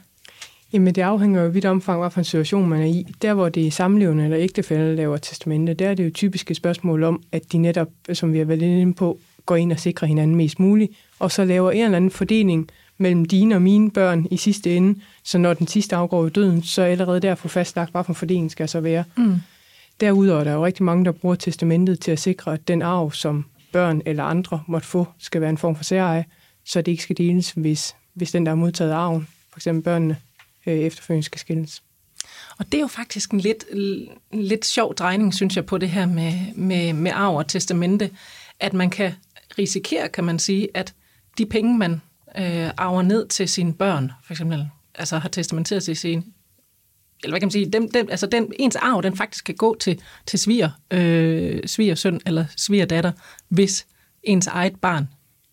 Jamen 0.73 0.95
det 0.95 1.01
afhænger 1.01 1.41
jo 1.41 1.49
vidt 1.49 1.65
omfang, 1.65 1.99
hvad 1.99 2.11
for 2.11 2.19
en 2.19 2.25
situation 2.25 2.69
man 2.69 2.81
er 2.81 2.85
i. 2.85 3.05
Der, 3.21 3.33
hvor 3.33 3.49
det 3.49 3.67
er 3.67 3.71
samlevende 3.71 4.23
eller 4.23 4.39
ægtefælde 4.39 4.95
laver 4.95 5.17
testamente, 5.17 5.73
der 5.73 5.89
er 5.89 5.93
det 5.93 6.05
jo 6.05 6.11
typiske 6.13 6.55
spørgsmål 6.55 7.03
om, 7.03 7.23
at 7.31 7.51
de 7.51 7.57
netop, 7.57 7.87
som 8.13 8.33
vi 8.33 8.37
har 8.37 8.45
været 8.45 8.61
inde 8.61 8.93
på, 8.93 9.19
går 9.45 9.55
ind 9.55 9.71
og 9.71 9.79
sikrer 9.79 10.07
hinanden 10.07 10.35
mest 10.35 10.59
muligt, 10.59 10.91
og 11.19 11.31
så 11.31 11.45
laver 11.45 11.71
en 11.71 11.85
eller 11.85 11.97
anden 11.97 12.11
fordeling 12.11 12.69
mellem 12.97 13.25
dine 13.25 13.55
og 13.55 13.61
mine 13.61 13.91
børn 13.91 14.27
i 14.31 14.37
sidste 14.37 14.75
ende, 14.75 14.99
så 15.23 15.37
når 15.37 15.53
den 15.53 15.67
sidste 15.67 15.95
afgår 15.95 16.27
i 16.27 16.29
døden, 16.29 16.63
så 16.63 16.81
er 16.81 16.85
allerede 16.85 17.19
derfor 17.19 17.47
fastlagt, 17.47 17.91
hvad 17.91 18.03
for 18.03 18.13
fordeling 18.13 18.51
skal 18.51 18.69
så 18.69 18.79
være. 18.79 19.03
Mm. 19.17 19.35
Derudover 19.99 20.39
er 20.39 20.43
der 20.43 20.53
jo 20.53 20.65
rigtig 20.65 20.83
mange, 20.83 21.05
der 21.05 21.11
bruger 21.11 21.35
testamentet 21.35 21.99
til 21.99 22.11
at 22.11 22.19
sikre, 22.19 22.53
at 22.53 22.67
den 22.67 22.81
arv, 22.81 23.11
som 23.11 23.45
børn 23.71 24.01
eller 24.05 24.23
andre 24.23 24.63
måtte 24.67 24.87
få, 24.87 25.07
skal 25.19 25.41
være 25.41 25.49
en 25.49 25.57
form 25.57 25.75
for 25.75 25.83
særeje, 25.83 26.25
så 26.65 26.81
det 26.81 26.91
ikke 26.91 27.03
skal 27.03 27.17
deles, 27.17 27.51
hvis, 27.51 27.95
hvis 28.13 28.31
den, 28.31 28.45
der 28.45 28.49
har 28.49 28.55
modtaget 28.55 28.91
arven, 28.91 29.27
for 29.51 29.59
eksempel 29.59 29.83
børnene, 29.83 30.17
øh, 30.65 30.73
efterfølgende 30.73 31.25
skal 31.25 31.39
skilles. 31.39 31.81
Og 32.57 32.65
det 32.65 32.73
er 32.73 32.81
jo 32.81 32.87
faktisk 32.87 33.31
en 33.31 33.39
lidt, 33.39 33.65
lidt 34.33 34.65
sjov 34.65 34.95
drejning, 34.95 35.33
synes 35.33 35.55
jeg, 35.55 35.65
på 35.65 35.77
det 35.77 35.89
her 35.89 36.05
med, 36.05 36.33
med, 36.55 36.93
med 36.93 37.11
arv 37.13 37.35
og 37.35 37.47
testamente, 37.47 38.11
at 38.59 38.73
man 38.73 38.89
kan 38.89 39.11
risikere, 39.57 40.09
kan 40.09 40.23
man 40.23 40.39
sige, 40.39 40.67
at 40.73 40.93
de 41.37 41.45
penge, 41.45 41.77
man 41.77 42.01
øh, 42.37 42.69
arver 42.77 43.01
ned 43.01 43.27
til 43.27 43.49
sine 43.49 43.73
børn, 43.73 44.11
for 44.25 44.33
eksempel, 44.33 44.69
altså 44.95 45.17
har 45.17 45.29
testamenteret 45.29 45.83
til 45.83 45.95
sin 45.95 46.33
eller 47.23 47.33
hvad 47.33 47.39
kan 47.39 47.45
man 47.45 47.51
sige, 47.51 47.65
den, 47.65 47.87
den, 47.87 48.09
altså 48.09 48.27
den, 48.27 48.53
ens 48.59 48.75
arv, 48.75 49.03
den 49.03 49.17
faktisk 49.17 49.45
kan 49.45 49.55
gå 49.55 49.75
til, 49.79 50.01
til 50.25 50.39
sviger, 50.39 50.69
øh, 50.91 51.59
svigersøn 51.65 52.21
eller 52.25 52.45
svigerdatter, 52.57 53.11
hvis 53.49 53.85
ens 54.23 54.47
eget 54.47 54.75
barn 54.75 55.07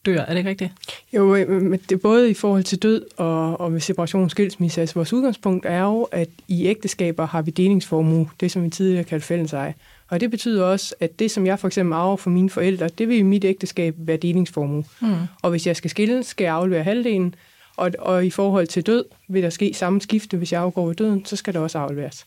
dør. 0.07 0.21
Er 0.21 0.29
det 0.29 0.37
ikke 0.37 0.51
rigtigt? 0.51 0.73
Jo, 1.12 1.35
øh, 1.35 1.41
øh, 1.49 1.62
men 1.62 1.81
det 1.89 1.93
er 1.93 2.01
både 2.03 2.31
i 2.31 2.35
forhold 2.35 2.65
til 2.65 2.79
død 2.79 3.05
og, 3.17 3.61
og 3.61 3.73
ved 3.73 3.81
separation 3.81 4.25
og 4.25 4.31
skilsmisse. 4.31 4.81
Altså 4.81 4.95
vores 4.95 5.12
udgangspunkt 5.12 5.67
er 5.67 5.83
jo, 5.83 6.03
at 6.03 6.29
i 6.49 6.67
ægteskaber 6.67 7.27
har 7.27 7.43
vi 7.43 7.51
delingsformue, 7.51 8.29
det 8.41 8.51
som 8.51 8.65
vi 8.65 8.71
tidligere 8.71 9.05
kaldte 9.05 9.27
fælleseje. 9.27 9.75
Og 10.12 10.21
det 10.21 10.31
betyder 10.31 10.64
også, 10.64 10.95
at 11.00 11.19
det, 11.19 11.31
som 11.31 11.47
jeg 11.47 11.59
for 11.59 11.66
eksempel 11.66 11.92
arver 11.92 12.16
for 12.16 12.31
mine 12.31 12.50
forældre, 12.50 12.88
det 12.88 13.09
vil 13.09 13.16
i 13.16 13.23
mit 13.23 13.45
ægteskab 13.45 13.95
være 13.99 14.16
delingsformue. 14.16 14.85
Mm. 15.00 15.14
Og 15.42 15.50
hvis 15.50 15.66
jeg 15.66 15.76
skal 15.76 15.90
skille, 15.90 16.23
skal 16.23 16.45
jeg 16.45 16.54
aflevere 16.54 16.83
halvdelen, 16.83 17.35
og, 17.76 17.90
og 17.99 18.26
i 18.26 18.31
forhold 18.31 18.66
til 18.66 18.87
død 18.87 19.04
vil 19.28 19.42
der 19.42 19.50
ske 19.50 19.75
samme 19.75 20.00
skifte, 20.00 20.37
hvis 20.37 20.52
jeg 20.52 20.61
afgår 20.61 20.87
ved 20.87 20.95
døden, 20.95 21.25
så 21.25 21.37
skal 21.37 21.54
det 21.54 21.62
også 21.62 21.78
afleveres. 21.78 22.26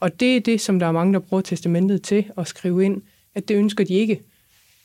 Og 0.00 0.20
det 0.20 0.36
er 0.36 0.40
det, 0.40 0.60
som 0.60 0.78
der 0.78 0.86
er 0.86 0.92
mange, 0.92 1.12
der 1.12 1.18
bruger 1.18 1.40
testamentet 1.40 2.02
til 2.02 2.24
at 2.38 2.48
skrive 2.48 2.84
ind, 2.84 3.02
at 3.34 3.48
det 3.48 3.54
ønsker 3.54 3.84
de 3.84 3.94
ikke. 3.94 4.20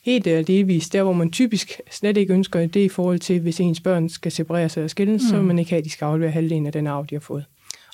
Helt 0.01 0.27
eller 0.27 0.43
delvist, 0.43 0.93
der 0.93 1.03
hvor 1.03 1.13
man 1.13 1.31
typisk 1.31 1.81
slet 1.91 2.17
ikke 2.17 2.33
ønsker 2.33 2.67
det, 2.67 2.79
i 2.79 2.89
forhold 2.89 3.19
til, 3.19 3.39
hvis 3.39 3.59
ens 3.59 3.79
børn 3.79 4.09
skal 4.09 4.31
separeres 4.31 4.77
eller 4.77 4.87
skilles, 4.87 5.23
mm. 5.23 5.29
så 5.29 5.41
man 5.41 5.59
ikke 5.59 5.71
have, 5.71 5.79
at 5.79 5.85
de 5.85 5.89
skal 5.89 6.05
aflevere 6.05 6.31
halvdelen 6.31 6.65
af 6.65 6.71
den 6.71 6.87
arv, 6.87 7.05
de 7.09 7.15
har 7.15 7.19
fået. 7.19 7.45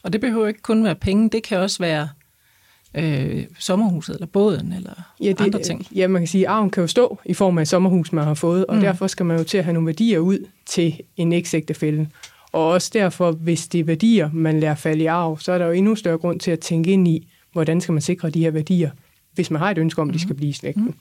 Og 0.03 0.13
det 0.13 0.21
behøver 0.21 0.47
ikke 0.47 0.61
kun 0.61 0.83
være 0.83 0.95
penge, 0.95 1.29
det 1.29 1.43
kan 1.43 1.57
også 1.57 1.79
være 1.79 2.09
øh, 2.93 3.45
sommerhuset, 3.59 4.13
eller 4.13 4.27
båden, 4.27 4.73
eller 4.73 4.93
ja, 5.21 5.29
det, 5.29 5.41
andre 5.41 5.61
ting. 5.61 5.87
Ja, 5.95 6.07
man 6.07 6.21
kan 6.21 6.27
sige, 6.27 6.47
at 6.47 6.51
arven 6.51 6.69
kan 6.69 6.81
jo 6.81 6.87
stå 6.87 7.19
i 7.25 7.33
form 7.33 7.57
af 7.57 7.61
et 7.61 7.67
sommerhus, 7.67 8.11
man 8.11 8.23
har 8.23 8.33
fået, 8.33 8.65
og 8.65 8.75
mm. 8.75 8.81
derfor 8.81 9.07
skal 9.07 9.25
man 9.25 9.37
jo 9.37 9.43
til 9.43 9.57
at 9.57 9.63
have 9.63 9.73
nogle 9.73 9.87
værdier 9.87 10.19
ud 10.19 10.47
til 10.65 10.99
en 11.17 11.33
eksægtefælde. 11.33 12.07
Og 12.51 12.67
også 12.67 12.89
derfor, 12.93 13.31
hvis 13.31 13.67
det 13.67 13.79
er 13.79 13.83
værdier, 13.83 14.29
man 14.33 14.59
lærer 14.59 14.75
falde 14.75 15.03
i 15.03 15.05
arv, 15.05 15.39
så 15.39 15.51
er 15.51 15.57
der 15.57 15.65
jo 15.65 15.71
endnu 15.71 15.95
større 15.95 16.17
grund 16.17 16.39
til 16.39 16.51
at 16.51 16.59
tænke 16.59 16.91
ind 16.91 17.07
i, 17.07 17.27
hvordan 17.51 17.81
skal 17.81 17.93
man 17.93 18.01
sikre 18.01 18.29
de 18.29 18.39
her 18.39 18.51
værdier, 18.51 18.89
hvis 19.33 19.51
man 19.51 19.61
har 19.61 19.71
et 19.71 19.77
ønske 19.77 20.01
om, 20.01 20.09
at 20.09 20.13
de 20.13 20.19
skal 20.19 20.35
blive 20.35 20.49
i 20.49 20.53
slægten. 20.53 20.83
Mm. 20.83 20.93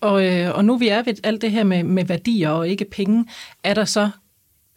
Og, 0.00 0.26
øh, 0.26 0.56
og 0.56 0.64
nu 0.64 0.76
vi 0.76 0.88
er 0.88 1.02
ved 1.02 1.14
alt 1.24 1.42
det 1.42 1.50
her 1.50 1.64
med, 1.64 1.82
med 1.82 2.04
værdier 2.04 2.50
og 2.50 2.68
ikke 2.68 2.84
penge, 2.84 3.26
er 3.64 3.74
der 3.74 3.84
så 3.84 4.10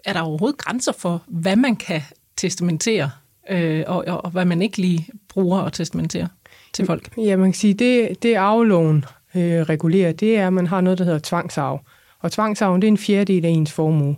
er 0.06 0.14
der 0.14 0.22
overhovedet 0.22 0.58
grænser 0.58 0.92
for, 0.92 1.24
hvad 1.28 1.56
man 1.56 1.76
kan 1.76 2.02
testamentere, 2.38 3.10
øh, 3.50 3.84
og, 3.88 4.04
og, 4.08 4.26
og 4.26 4.32
hvad 4.32 4.46
man 4.46 4.62
ikke 4.62 4.78
lige 4.78 5.08
bruger 5.36 5.60
at 5.60 5.74
testamentere 5.74 6.28
til 6.74 6.86
folk? 6.86 7.18
Ja, 7.18 7.36
man 7.36 7.52
kan 7.52 7.54
sige, 7.54 7.74
det, 7.74 8.24
det 8.24 8.36
arveloven 8.36 9.06
øh, 9.36 9.62
regulerer, 9.62 10.12
det 10.12 10.38
er, 10.38 10.48
at 10.48 10.54
man 10.54 10.68
har 10.68 10.82
noget, 10.82 11.00
der 11.00 11.06
hedder 11.06 11.20
tvangsarv. 11.20 11.86
Og 12.20 12.32
tvangsarven, 12.32 12.82
det 12.82 12.88
er 12.88 12.92
en 12.92 12.98
fjerdedel 12.98 13.46
af 13.46 13.50
ens 13.50 13.72
formue. 13.72 14.16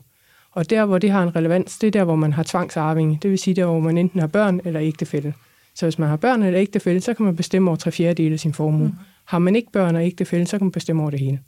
Og 0.51 0.69
der, 0.69 0.85
hvor 0.85 0.97
det 0.97 1.11
har 1.11 1.23
en 1.23 1.35
relevans, 1.35 1.77
det 1.77 1.87
er 1.87 1.91
der, 1.91 2.03
hvor 2.03 2.15
man 2.15 2.33
har 2.33 2.43
tvangsarving. 2.43 3.23
Det 3.23 3.31
vil 3.31 3.39
sige, 3.39 3.53
der, 3.53 3.65
hvor 3.65 3.79
man 3.79 3.97
enten 3.97 4.19
har 4.19 4.27
børn 4.27 4.61
eller 4.65 4.81
ægtefælde. 4.81 5.33
Så 5.75 5.85
hvis 5.85 5.99
man 5.99 6.09
har 6.09 6.17
børn 6.17 6.43
eller 6.43 6.61
ægtefælde, 6.61 7.01
så 7.01 7.13
kan 7.13 7.25
man 7.25 7.35
bestemme 7.35 7.69
over 7.69 7.77
tre 7.77 7.91
fjerdedele 7.91 8.33
af 8.33 8.39
sin 8.39 8.53
formue. 8.53 8.87
Mm. 8.87 8.93
Har 9.25 9.39
man 9.39 9.55
ikke 9.55 9.71
børn 9.71 9.95
og 9.95 10.05
ægtefælde, 10.05 10.45
så 10.45 10.57
kan 10.57 10.65
man 10.65 10.71
bestemme 10.71 11.01
over 11.01 11.11
det 11.11 11.19
hele. 11.19 11.39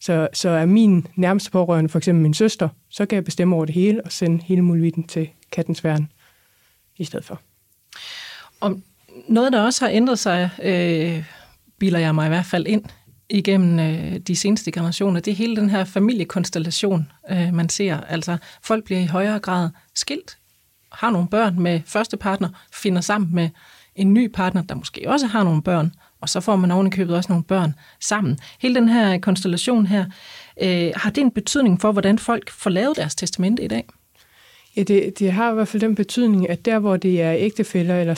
Så, 0.00 0.28
så 0.32 0.48
er 0.48 0.66
min 0.66 1.06
nærmeste 1.16 1.50
pårørende, 1.50 1.88
for 1.88 1.98
eksempel 1.98 2.22
min 2.22 2.34
søster, 2.34 2.68
så 2.90 3.06
kan 3.06 3.16
jeg 3.16 3.24
bestemme 3.24 3.56
over 3.56 3.64
det 3.64 3.74
hele 3.74 4.04
og 4.04 4.12
sende 4.12 4.42
hele 4.44 4.62
muligheden 4.62 5.06
til 5.06 5.28
kattens 5.52 5.84
værn 5.84 6.08
i 6.96 7.04
stedet 7.04 7.24
for. 7.24 7.40
Og 8.60 8.80
noget, 9.28 9.52
der 9.52 9.62
også 9.62 9.84
har 9.84 9.92
ændret 9.92 10.18
sig, 10.18 10.50
øh, 10.62 11.24
biler 11.78 11.98
jeg 11.98 12.14
mig 12.14 12.26
i 12.26 12.28
hvert 12.28 12.46
fald 12.46 12.66
ind 12.66 12.84
igennem 13.30 13.80
øh, 13.80 14.18
de 14.18 14.36
seneste 14.36 14.70
generationer, 14.70 15.20
det 15.20 15.30
er 15.30 15.34
hele 15.34 15.56
den 15.56 15.70
her 15.70 15.84
familiekonstellation, 15.84 17.12
øh, 17.30 17.54
man 17.54 17.68
ser. 17.68 18.00
Altså, 18.00 18.36
folk 18.62 18.84
bliver 18.84 19.00
i 19.00 19.06
højere 19.06 19.38
grad 19.38 19.70
skilt, 19.94 20.38
har 20.92 21.10
nogle 21.10 21.28
børn 21.28 21.60
med 21.60 21.80
første 21.86 22.16
partner, 22.16 22.48
finder 22.72 23.00
sammen 23.00 23.34
med 23.34 23.48
en 23.94 24.14
ny 24.14 24.30
partner, 24.34 24.62
der 24.62 24.74
måske 24.74 25.04
også 25.06 25.26
har 25.26 25.44
nogle 25.44 25.62
børn, 25.62 25.92
og 26.20 26.28
så 26.28 26.40
får 26.40 26.56
man 26.56 26.70
ovenikøbet 26.70 26.96
købet 26.96 27.16
også 27.16 27.32
nogle 27.32 27.44
børn 27.44 27.74
sammen. 28.00 28.38
Hele 28.60 28.74
den 28.74 28.88
her 28.88 29.18
konstellation 29.18 29.86
her, 29.86 30.04
øh, 30.62 30.92
har 30.96 31.10
det 31.10 31.20
en 31.20 31.30
betydning 31.30 31.80
for, 31.80 31.92
hvordan 31.92 32.18
folk 32.18 32.50
får 32.50 32.70
lavet 32.70 32.96
deres 32.96 33.14
testamente 33.14 33.64
i 33.64 33.68
dag? 33.68 33.84
Ja, 34.76 34.82
det, 34.82 35.18
det 35.18 35.32
har 35.32 35.50
i 35.50 35.54
hvert 35.54 35.68
fald 35.68 35.80
den 35.80 35.94
betydning, 35.94 36.48
at 36.50 36.64
der, 36.64 36.78
hvor 36.78 36.96
det 36.96 37.22
er 37.22 37.34
ægtefælder 37.38 38.00
eller 38.00 38.14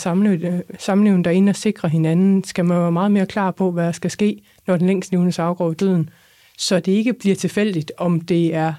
samlevende, 0.78 1.24
der 1.24 1.30
er 1.30 1.34
inde 1.34 1.50
og 1.50 1.56
sikrer 1.56 1.88
hinanden, 1.88 2.44
skal 2.44 2.64
man 2.64 2.78
være 2.78 2.92
meget 2.92 3.10
mere 3.10 3.26
klar 3.26 3.50
på, 3.50 3.70
hvad 3.70 3.86
der 3.86 3.92
skal 3.92 4.10
ske, 4.10 4.42
når 4.66 4.76
den 4.76 4.86
længst 4.86 5.12
levende 5.12 5.42
afgår 5.42 5.72
døden. 5.72 6.10
Så 6.58 6.80
det 6.80 6.92
ikke 6.92 7.12
bliver 7.12 7.36
tilfældigt, 7.36 7.92
om 7.96 8.20
det 8.20 8.54
er 8.54 8.74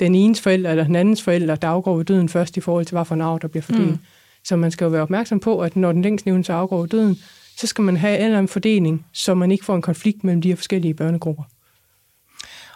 den 0.00 0.14
enes 0.14 0.40
forælder 0.40 0.70
eller 0.70 0.84
den 0.84 0.96
andens 0.96 1.22
forælder, 1.22 1.56
der 1.56 1.68
afgår 1.68 2.02
døden 2.02 2.28
først 2.28 2.56
i 2.56 2.60
forhold 2.60 2.84
til, 2.84 2.94
hvad 2.94 3.04
for 3.04 3.14
en 3.14 3.20
arv, 3.20 3.38
der 3.42 3.48
bliver 3.48 3.62
fordelt. 3.62 3.90
Mm. 3.90 3.98
Så 4.44 4.56
man 4.56 4.70
skal 4.70 4.84
jo 4.84 4.90
være 4.90 5.02
opmærksom 5.02 5.40
på, 5.40 5.60
at 5.60 5.76
når 5.76 5.92
den 5.92 6.02
længst 6.02 6.26
levende 6.26 6.52
afgår 6.52 6.86
døden, 6.86 7.16
så 7.56 7.66
skal 7.66 7.84
man 7.84 7.96
have 7.96 8.18
en 8.18 8.24
eller 8.24 8.38
anden 8.38 8.48
fordeling, 8.48 9.06
så 9.12 9.34
man 9.34 9.52
ikke 9.52 9.64
får 9.64 9.76
en 9.76 9.82
konflikt 9.82 10.24
mellem 10.24 10.42
de 10.42 10.48
her 10.48 10.56
forskellige 10.56 10.94
børnegrupper. 10.94 11.42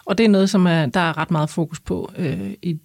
Og 0.05 0.17
det 0.17 0.23
er 0.23 0.29
noget, 0.29 0.49
som 0.49 0.65
er, 0.65 0.85
der 0.85 0.99
er 0.99 1.17
ret 1.17 1.31
meget 1.31 1.49
fokus 1.49 1.79
på 1.79 2.11
øh, 2.17 2.53
i, 2.61 2.79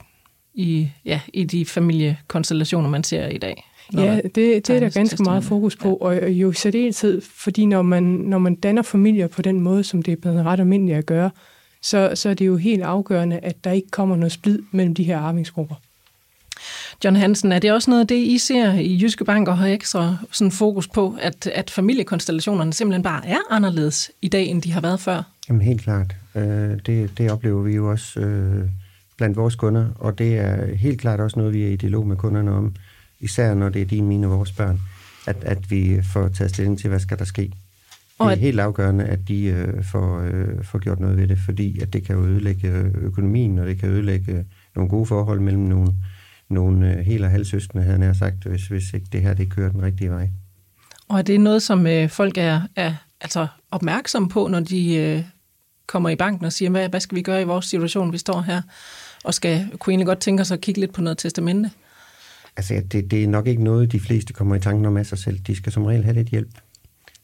i, 0.54 0.88
ja, 1.04 1.21
i 1.32 1.44
de 1.44 1.66
familiekonstellationer, 1.66 2.88
man 2.88 3.04
ser 3.04 3.28
i 3.28 3.38
dag. 3.38 3.64
Ja, 3.94 4.16
det, 4.16 4.35
det 4.35 4.71
er 4.71 4.80
der 4.80 4.90
ganske 4.90 5.23
meget 5.23 5.44
fokus 5.44 5.76
på, 5.76 5.99
ja. 6.02 6.06
og 6.06 6.30
jo 6.30 6.50
i 6.50 6.54
særdeleshed, 6.54 7.21
fordi 7.21 7.66
når 7.66 7.82
man, 7.82 8.02
når 8.02 8.38
man 8.38 8.54
danner 8.54 8.82
familier 8.82 9.26
på 9.26 9.42
den 9.42 9.61
måde, 9.61 9.85
som 9.85 10.02
det 10.02 10.12
er 10.12 10.16
blevet 10.16 10.44
ret 10.44 10.61
almindeligt 10.61 10.99
at 10.99 11.06
gøre, 11.06 11.30
så, 11.82 12.12
så 12.14 12.28
er 12.28 12.35
det 12.35 12.47
jo 12.47 12.56
helt 12.56 12.82
afgørende, 12.82 13.38
at 13.38 13.64
der 13.64 13.71
ikke 13.71 13.90
kommer 13.90 14.16
noget 14.16 14.32
splid 14.32 14.59
mellem 14.71 14.94
de 14.94 15.04
her 15.04 15.18
arvingsgrupper. 15.18 15.75
John 17.04 17.16
Hansen, 17.16 17.52
er 17.52 17.59
det 17.59 17.73
også 17.73 17.90
noget 17.90 18.00
af 18.00 18.06
det, 18.06 18.16
I 18.16 18.38
ser 18.38 18.73
i 18.73 18.99
Jyske 19.02 19.25
Bank 19.25 19.49
og 19.49 19.59
har 19.59 19.66
ekstra 19.66 20.16
sådan 20.32 20.50
fokus 20.50 20.88
på, 20.88 21.16
at, 21.21 21.47
at 21.47 21.71
familiekonstellationerne 21.71 22.73
simpelthen 22.73 23.02
bare 23.02 23.26
er 23.26 23.38
anderledes 23.50 24.11
i 24.23 24.28
dag, 24.28 24.47
end 24.47 24.62
de 24.62 24.73
har 24.73 24.80
været 24.80 25.00
før? 25.00 25.23
Jamen 25.49 25.62
helt 25.62 25.82
klart. 25.82 26.14
Øh, 26.35 26.78
det, 26.87 27.18
det 27.18 27.30
oplever 27.30 27.62
vi 27.62 27.75
jo 27.75 27.90
også 27.90 28.21
øh, 28.21 28.68
blandt 29.16 29.37
vores 29.37 29.54
kunder, 29.54 29.88
og 29.95 30.19
det 30.19 30.38
er 30.38 30.75
helt 30.75 31.00
klart 31.00 31.21
også 31.21 31.38
noget, 31.38 31.54
vi 31.54 31.64
er 31.64 31.69
i 31.69 31.76
dialog 31.76 32.07
med 32.07 32.16
kunderne 32.16 32.52
om, 32.52 32.75
især 33.21 33.54
når 33.54 33.69
det 33.69 33.83
er 33.83 33.87
dine, 33.87 34.07
mine 34.07 34.26
og 34.26 34.33
vores 34.33 34.52
børn, 34.52 34.81
at, 35.26 35.37
at 35.42 35.71
vi 35.71 36.02
får 36.12 36.28
taget 36.28 36.50
stilling 36.50 36.78
til, 36.78 36.88
hvad 36.88 37.00
skal 37.00 37.19
der 37.19 37.25
ske. 37.25 37.52
Det 38.21 38.33
er 38.33 38.37
helt 38.37 38.61
afgørende, 38.61 39.04
at 39.04 39.28
de 39.28 39.45
øh, 39.45 39.85
får, 39.85 40.21
øh, 40.21 40.64
får 40.64 40.78
gjort 40.78 41.00
noget 41.00 41.16
ved 41.16 41.28
det, 41.28 41.38
fordi 41.38 41.81
at 41.81 41.92
det 41.92 42.04
kan 42.04 42.16
ødelægge 42.16 42.69
økonomien, 42.95 43.59
og 43.59 43.66
det 43.66 43.78
kan 43.78 43.88
ødelægge 43.88 44.45
nogle 44.75 44.90
gode 44.90 45.07
forhold 45.07 45.40
mellem 45.40 45.62
nogle, 45.62 45.95
nogle 46.49 46.92
øh, 46.92 46.99
helt 46.99 47.25
og 47.25 47.31
halvsøskende, 47.31 47.85
havde 47.85 48.00
jeg 48.00 48.16
sagt, 48.16 48.45
hvis, 48.45 48.66
hvis 48.66 48.95
ikke 48.95 49.07
det 49.12 49.23
her 49.23 49.35
det 49.35 49.50
kører 49.50 49.71
den 49.71 49.83
rigtige 49.83 50.11
vej. 50.11 50.28
Og 51.09 51.19
er 51.19 51.23
det 51.23 51.40
noget, 51.40 51.62
som 51.62 51.87
øh, 51.87 52.09
folk 52.09 52.38
er, 52.38 52.61
er 52.76 52.95
altså 53.21 53.47
opmærksomme 53.71 54.28
på, 54.28 54.49
når 54.49 54.61
de 54.61 54.95
øh, 54.95 55.23
kommer 55.87 56.09
i 56.09 56.16
banken 56.16 56.47
og 56.47 56.52
siger, 56.52 56.71
hvad, 56.71 56.88
hvad 56.88 57.00
skal 57.00 57.16
vi 57.16 57.23
gøre 57.23 57.42
i 57.42 57.45
vores 57.45 57.66
situation, 57.66 58.12
vi 58.12 58.19
står 58.19 58.40
her, 58.40 58.62
og 59.25 59.35
skal, 59.35 59.69
kunne 59.79 59.93
egentlig 59.93 60.07
godt 60.07 60.21
tænke 60.21 60.45
sig 60.45 60.55
at 60.55 60.61
kigge 60.61 60.81
lidt 60.81 60.93
på 60.93 61.02
noget 61.02 61.19
testamente? 61.19 61.71
Altså, 62.57 62.83
det, 62.93 63.11
det 63.11 63.25
er 63.25 63.29
nok 63.29 63.47
ikke 63.47 63.64
noget, 63.64 63.93
de 63.93 64.00
fleste 64.00 64.33
kommer 64.33 64.55
i 64.55 64.61
tanken 64.61 64.87
om 64.87 64.97
af 64.97 65.07
sig 65.07 65.19
selv. 65.19 65.38
De 65.38 65.57
skal 65.57 65.73
som 65.73 65.85
regel 65.85 66.05
have 66.05 66.14
lidt 66.14 66.29
hjælp. 66.29 66.50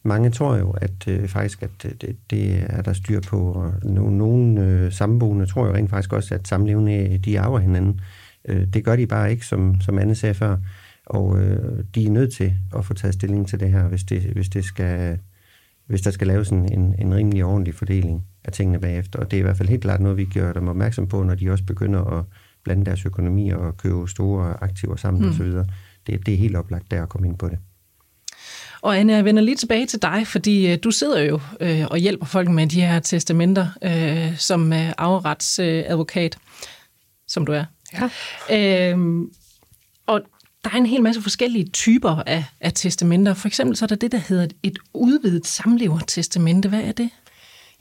Mange 0.03 0.29
tror 0.29 0.55
jo, 0.55 0.71
at 0.71 1.07
øh, 1.07 1.27
faktisk, 1.27 1.63
at 1.63 1.85
øh, 1.85 1.91
det, 2.01 2.17
det 2.29 2.65
er 2.69 2.81
der 2.81 2.93
styr 2.93 3.21
på. 3.21 3.51
Og 3.51 3.73
nogle 4.11 4.61
øh, 4.61 4.91
samboende 4.91 5.45
tror 5.45 5.67
jo 5.67 5.73
rent 5.73 5.89
faktisk 5.89 6.13
også, 6.13 6.35
at 6.35 6.47
samlevende 6.47 6.93
øh, 6.93 7.17
de 7.17 7.39
arver 7.39 7.59
hinanden. 7.59 8.01
Øh, 8.45 8.67
det 8.73 8.83
gør 8.83 8.95
de 8.95 9.07
bare 9.07 9.31
ikke, 9.31 9.45
som, 9.45 9.81
som 9.81 9.99
Anne 9.99 10.15
sagde 10.15 10.33
før. 10.33 10.57
Og 11.05 11.39
øh, 11.39 11.83
de 11.95 12.05
er 12.05 12.09
nødt 12.09 12.33
til 12.33 12.53
at 12.75 12.85
få 12.85 12.93
taget 12.93 13.13
stilling 13.13 13.47
til 13.47 13.59
det 13.59 13.71
her, 13.71 13.87
hvis, 13.87 14.03
det, 14.03 14.21
hvis, 14.21 14.49
det 14.49 14.65
skal, 14.65 15.19
hvis 15.87 16.01
der 16.01 16.11
skal 16.11 16.27
laves 16.27 16.49
en, 16.49 16.73
en, 16.73 16.95
en 16.99 17.15
rimelig 17.15 17.45
ordentlig 17.45 17.75
fordeling 17.75 18.25
af 18.49 18.53
tingene 18.53 18.79
bagefter. 18.79 19.19
Og 19.19 19.31
det 19.31 19.37
er 19.37 19.39
i 19.39 19.43
hvert 19.43 19.57
fald 19.57 19.69
helt 19.69 19.81
klart 19.81 19.99
noget, 19.99 20.17
vi 20.17 20.25
gør 20.25 20.53
dem 20.53 20.67
opmærksom 20.67 21.07
på, 21.07 21.23
når 21.23 21.35
de 21.35 21.51
også 21.51 21.63
begynder 21.63 22.03
at 22.03 22.25
blande 22.63 22.85
deres 22.85 23.05
økonomi 23.05 23.49
og 23.49 23.77
købe 23.77 24.07
store 24.07 24.63
aktiver 24.63 24.95
sammen 24.95 25.23
mm. 25.23 25.29
osv. 25.29 25.45
Det, 26.07 26.25
det 26.25 26.33
er 26.33 26.37
helt 26.37 26.55
oplagt 26.55 26.91
der 26.91 27.03
at 27.03 27.09
komme 27.09 27.27
ind 27.27 27.37
på 27.37 27.49
det. 27.49 27.57
Og 28.81 28.99
Anne, 28.99 29.13
jeg 29.13 29.25
vender 29.25 29.43
lige 29.43 29.55
tilbage 29.55 29.85
til 29.85 30.01
dig, 30.01 30.27
fordi 30.27 30.71
øh, 30.71 30.77
du 30.83 30.91
sidder 30.91 31.21
jo 31.21 31.39
øh, 31.59 31.85
og 31.91 31.97
hjælper 31.97 32.25
folk 32.25 32.49
med 32.49 32.67
de 32.67 32.81
her 32.81 32.99
testamenter 32.99 33.67
øh, 33.83 34.37
som 34.37 34.73
øh, 34.73 34.93
afretsadvokat, 34.97 36.35
øh, 36.35 36.67
som 37.27 37.45
du 37.45 37.51
er. 37.51 37.65
Ja. 38.49 38.91
Øhm, 38.91 39.31
og 40.07 40.21
der 40.63 40.69
er 40.69 40.75
en 40.75 40.85
hel 40.85 41.03
masse 41.03 41.21
forskellige 41.21 41.69
typer 41.69 42.23
af, 42.25 42.43
af 42.61 42.73
testamenter. 42.73 43.33
For 43.33 43.47
eksempel 43.47 43.77
så 43.77 43.85
er 43.85 43.87
der 43.87 43.95
det, 43.95 44.11
der 44.11 44.17
hedder 44.17 44.47
et 44.63 44.79
udvidet 44.93 45.47
samlevertestamente. 45.47 46.69
Hvad 46.69 46.81
er 46.81 46.91
det? 46.91 47.09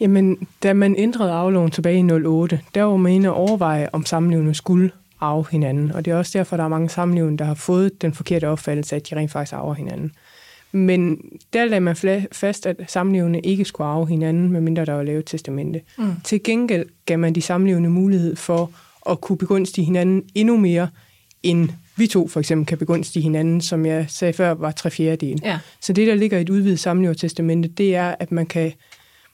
Jamen, 0.01 0.49
da 0.63 0.73
man 0.73 0.95
ændrede 0.99 1.33
afloven 1.33 1.71
tilbage 1.71 1.99
i 1.99 2.27
08, 2.27 2.61
der 2.75 2.83
var 2.83 2.97
man 2.97 3.13
inde 3.13 3.29
at 3.29 3.35
overveje, 3.35 3.89
om 3.93 4.07
samlevende 4.07 4.55
skulle 4.55 4.91
arve 5.21 5.45
hinanden. 5.51 5.93
Og 5.93 6.05
det 6.05 6.11
er 6.11 6.17
også 6.17 6.39
derfor, 6.39 6.57
der 6.57 6.65
er 6.65 6.69
mange 6.69 6.89
samlevende, 6.89 7.39
der 7.39 7.45
har 7.45 7.55
fået 7.55 8.03
den 8.03 8.13
forkerte 8.13 8.49
opfattelse, 8.49 8.97
at 8.97 9.11
de 9.11 9.17
rent 9.17 9.31
faktisk 9.31 9.53
arver 9.53 9.75
hinanden. 9.75 10.13
Men 10.73 11.21
der 11.53 11.65
lagde 11.65 11.81
man 11.81 11.97
fast, 12.33 12.67
at 12.67 12.77
samlevende 12.89 13.41
ikke 13.41 13.65
skulle 13.65 13.89
arve 13.89 14.09
hinanden, 14.09 14.53
medmindre 14.53 14.85
der 14.85 14.93
var 14.93 15.03
lavet 15.03 15.25
testamente. 15.25 15.81
Mm. 15.99 16.13
Til 16.25 16.43
gengæld 16.43 16.87
gav 17.07 17.19
man 17.19 17.35
de 17.35 17.43
samlevende 17.43 17.91
mulighed 17.91 18.37
for 18.37 18.71
at 19.11 19.21
kunne 19.21 19.39
begunstige 19.39 19.85
hinanden 19.85 20.23
endnu 20.35 20.57
mere, 20.57 20.89
end 21.43 21.69
vi 21.97 22.07
to 22.07 22.29
for 22.29 22.41
eksempel 22.41 22.67
kan 22.67 22.79
begunstige 22.79 23.23
hinanden, 23.23 23.61
som 23.61 23.87
jeg 23.87 24.05
sagde 24.09 24.33
før, 24.33 24.51
var 24.51 24.71
tre 24.71 24.91
fjerdedel. 24.91 25.41
Ja. 25.45 25.59
Så 25.81 25.93
det, 25.93 26.07
der 26.07 26.15
ligger 26.15 26.39
i 26.39 26.41
et 26.41 26.51
udvidet 26.51 26.81
samlevertestamente, 26.81 27.69
det 27.69 27.97
er, 27.97 28.15
at 28.21 28.33
man 28.33 28.47
kan, 28.47 28.73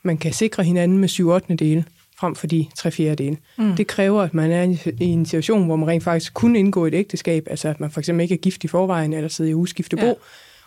man 0.05 0.19
kan 0.19 0.33
sikre 0.33 0.65
hinanden 0.65 0.99
med 0.99 1.09
syv 1.09 1.29
8. 1.29 1.55
dele 1.55 1.85
frem 2.19 2.35
for 2.35 2.47
de 2.47 2.67
tre 2.77 2.91
fjerdedele. 2.91 3.37
Mm. 3.59 3.77
Det 3.77 3.87
kræver, 3.87 4.23
at 4.23 4.35
man 4.35 4.51
er 4.51 4.63
i 5.01 5.05
en 5.05 5.27
situation, 5.27 5.67
hvor 5.67 5.77
man 5.77 5.89
rent 5.89 6.05
faktisk 6.05 6.35
kunne 6.35 6.59
indgå 6.59 6.87
et 6.87 6.95
ægteskab, 6.95 7.47
altså 7.51 7.69
at 7.69 7.81
man 7.81 7.91
for 7.91 8.01
eksempel 8.01 8.23
ikke 8.23 8.35
er 8.35 8.39
gift 8.39 8.65
i 8.65 8.69
forvejen, 8.69 9.13
eller 9.13 9.29
sidder 9.29 9.51
i 9.51 9.55
uskiftebo, 9.55 10.07
ja. 10.07 10.15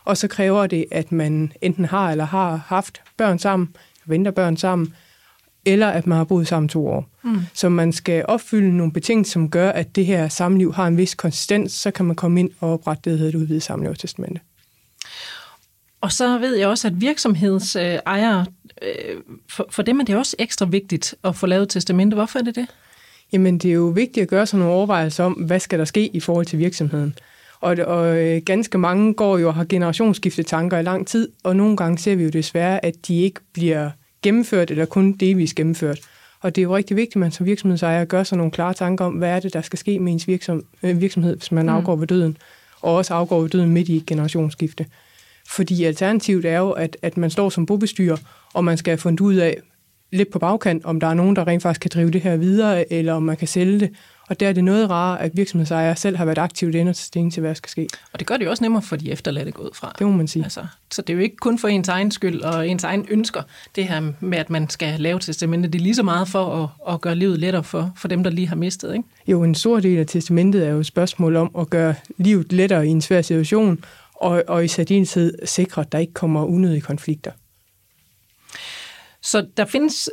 og 0.06 0.17
så 0.17 0.27
kræver 0.27 0.67
det, 0.67 0.86
at 0.91 1.12
man 1.12 1.53
enten 1.62 1.86
har 1.86 2.12
eller 2.12 2.25
har 2.25 2.56
haft 2.56 3.01
børn 3.17 3.39
sammen, 3.39 3.75
venter 4.06 4.32
børn 4.32 4.58
sammen, 4.58 4.94
eller 5.65 5.88
at 5.88 6.08
man 6.08 6.17
har 6.17 6.24
boet 6.24 6.48
sammen 6.48 6.70
to 6.70 6.88
år. 6.88 7.10
Mm. 7.24 7.39
Så 7.53 7.70
man 7.70 7.94
skal 7.94 8.25
opfylde 8.27 8.77
nogle 8.77 8.94
betingelser, 8.94 9.34
som 9.34 9.50
gør, 9.50 9.70
at 9.70 9.96
det 9.96 10.06
her 10.06 10.27
samliv 10.27 10.74
har 10.74 10.88
en 10.88 10.98
vis 10.98 11.15
konsistens, 11.15 11.72
så 11.72 11.91
kan 11.91 12.06
man 12.06 12.15
komme 12.15 12.39
ind 12.39 12.50
og 12.60 12.74
oprette 12.74 13.01
det, 13.03 13.12
der 13.12 13.17
hedder 13.17 13.38
et 13.38 13.41
udvidet 13.41 13.63
samlivstestamente. 13.63 14.41
Og 16.01 16.12
så 16.12 16.38
ved 16.38 16.56
jeg 16.56 16.67
også, 16.67 16.88
at 16.88 17.01
virksomhedsejere, 17.01 18.46
øh, 18.81 19.22
for, 19.50 19.67
for 19.69 19.84
dem 19.84 20.00
er 20.00 20.03
det 20.03 20.15
også 20.15 20.36
ekstra 20.39 20.65
vigtigt 20.65 21.15
at 21.24 21.36
få 21.36 21.46
lavet 21.46 21.69
testamente. 21.69 22.15
Hvorfor 22.15 22.39
er 22.39 22.43
det 22.43 22.55
det? 22.55 22.67
Jamen, 23.34 23.57
det 23.57 23.69
er 23.69 23.74
jo 23.74 23.86
vigtigt 23.86 24.24
at 24.24 24.27
gøre 24.27 24.46
sig 24.46 24.60
nogle 24.60 24.74
overvejelser 24.74 25.24
om, 25.24 25.34
hvad 25.34 25.60
skal 25.60 25.79
der 25.79 25.86
ske 25.86 26.07
i 26.07 26.19
forhold 26.19 26.46
til 26.46 26.60
virksomheden. 26.60 27.15
Og, 27.60 27.77
og 27.86 28.17
øh, 28.17 28.41
ganske 28.46 28.77
mange 28.77 29.13
går 29.13 29.38
jo 29.38 29.48
og 29.48 29.55
har 29.55 29.65
generationsskifte 29.65 30.43
tanker 30.43 30.77
i 30.77 30.84
lang 30.84 31.07
tid, 31.07 31.29
og 31.43 31.55
nogle 31.55 31.77
gange 31.77 31.98
ser 31.98 32.15
vi 32.15 32.24
jo 32.24 32.29
desværre, 32.29 32.86
at 32.86 33.07
de 33.07 33.22
ikke 33.22 33.39
bliver 33.53 33.89
gennemført, 34.22 34.72
eller 34.72 34.86
kun 34.86 35.12
delvis 35.12 35.53
gennemført. 35.53 36.00
Og 36.41 36.55
det 36.55 36.62
er 36.62 36.63
jo 36.63 36.75
rigtig 36.75 36.98
vigtigt, 36.98 37.15
at 37.15 37.19
man 37.19 37.31
som 37.31 37.46
virksomhedsejer 37.46 38.05
gør 38.05 38.24
sig 38.24 38.38
nogle 38.38 38.51
klare 38.51 38.74
tanker 38.74 39.05
om, 39.05 39.13
hvad 39.13 39.29
er 39.29 39.39
det, 39.39 39.53
der 39.53 39.62
skal 39.62 39.79
ske 39.79 40.00
med 40.00 40.13
ens 40.13 40.27
virksom, 40.27 40.63
øh, 40.84 41.01
virksomhed, 41.01 41.38
hvis 41.38 41.51
man 41.51 41.65
mm. 41.65 41.69
afgår 41.69 41.96
ved 41.96 42.07
døden, 42.07 42.38
og 42.81 42.96
også 42.96 43.13
afgår 43.13 43.41
ved 43.41 43.50
døden 43.50 43.69
midt 43.69 43.89
i 43.89 43.98
et 43.98 44.05
generationsskifte. 44.05 44.86
Fordi 45.47 45.83
alternativet 45.83 46.45
er 46.45 46.57
jo, 46.57 46.71
at, 46.71 46.97
at 47.01 47.17
man 47.17 47.29
står 47.29 47.49
som 47.49 47.65
bobestyrer, 47.65 48.17
og 48.53 48.63
man 48.63 48.77
skal 48.77 48.91
have 48.91 48.97
fundet 48.97 49.19
ud 49.19 49.35
af, 49.35 49.57
lidt 50.11 50.31
på 50.31 50.39
bagkant, 50.39 50.85
om 50.85 50.99
der 50.99 51.07
er 51.07 51.13
nogen, 51.13 51.35
der 51.35 51.47
rent 51.47 51.63
faktisk 51.63 51.81
kan 51.81 51.91
drive 51.93 52.11
det 52.11 52.21
her 52.21 52.37
videre, 52.37 52.93
eller 52.93 53.13
om 53.13 53.23
man 53.23 53.37
kan 53.37 53.47
sælge 53.47 53.79
det. 53.79 53.89
Og 54.29 54.39
der 54.39 54.49
er 54.49 54.53
det 54.53 54.63
noget 54.63 54.89
rarere, 54.89 55.21
at 55.21 55.31
virksomhedsejere 55.33 55.95
selv 55.95 56.17
har 56.17 56.25
været 56.25 56.37
aktivt 56.37 56.75
inde 56.75 56.89
og 56.89 56.95
stilling 56.95 57.33
til, 57.33 57.41
hvad 57.41 57.49
der 57.49 57.53
skal 57.53 57.69
ske. 57.69 57.87
Og 58.13 58.19
det 58.19 58.27
gør 58.27 58.37
det 58.37 58.45
jo 58.45 58.49
også 58.49 58.63
nemmere 58.63 58.81
for 58.81 58.95
de 58.95 59.11
efterladte 59.11 59.51
gå 59.51 59.63
ud 59.63 59.69
fra. 59.73 59.95
Det 59.99 60.07
må 60.07 60.13
man 60.13 60.27
sige. 60.27 60.43
Altså, 60.43 60.65
så 60.91 61.01
det 61.01 61.13
er 61.13 61.17
jo 61.17 61.23
ikke 61.23 61.35
kun 61.35 61.59
for 61.59 61.67
ens 61.67 61.87
egen 61.87 62.11
skyld 62.11 62.41
og 62.41 62.67
ens 62.67 62.83
egen 62.83 63.05
ønsker, 63.09 63.41
det 63.75 63.87
her 63.87 64.11
med, 64.19 64.37
at 64.37 64.49
man 64.49 64.69
skal 64.69 64.99
lave 64.99 65.19
testamentet. 65.19 65.73
Det 65.73 65.79
er 65.79 65.83
lige 65.83 65.95
så 65.95 66.03
meget 66.03 66.27
for 66.27 66.63
at, 66.63 66.93
at 66.93 67.01
gøre 67.01 67.15
livet 67.15 67.39
lettere 67.39 67.63
for, 67.63 67.91
for 67.97 68.07
dem, 68.07 68.23
der 68.23 68.29
lige 68.29 68.47
har 68.47 68.55
mistet. 68.55 68.93
Ikke? 68.93 69.09
Jo, 69.27 69.43
en 69.43 69.55
stor 69.55 69.79
del 69.79 69.97
af 69.97 70.07
testamentet 70.07 70.67
er 70.67 70.71
jo 70.71 70.79
et 70.79 70.85
spørgsmål 70.85 71.35
om 71.35 71.51
at 71.59 71.69
gøre 71.69 71.95
livet 72.17 72.53
lettere 72.53 72.87
i 72.87 72.89
en 72.89 73.01
svær 73.01 73.21
situation, 73.21 73.83
og, 74.21 74.43
og 74.47 74.65
i 74.65 74.67
særdeleshed 74.67 75.33
sikre, 75.45 75.81
at 75.81 75.91
der 75.91 75.97
ikke 75.97 76.13
kommer 76.13 76.45
unødige 76.45 76.81
konflikter. 76.81 77.31
Så 79.21 79.47
der 79.57 79.65
findes 79.65 80.09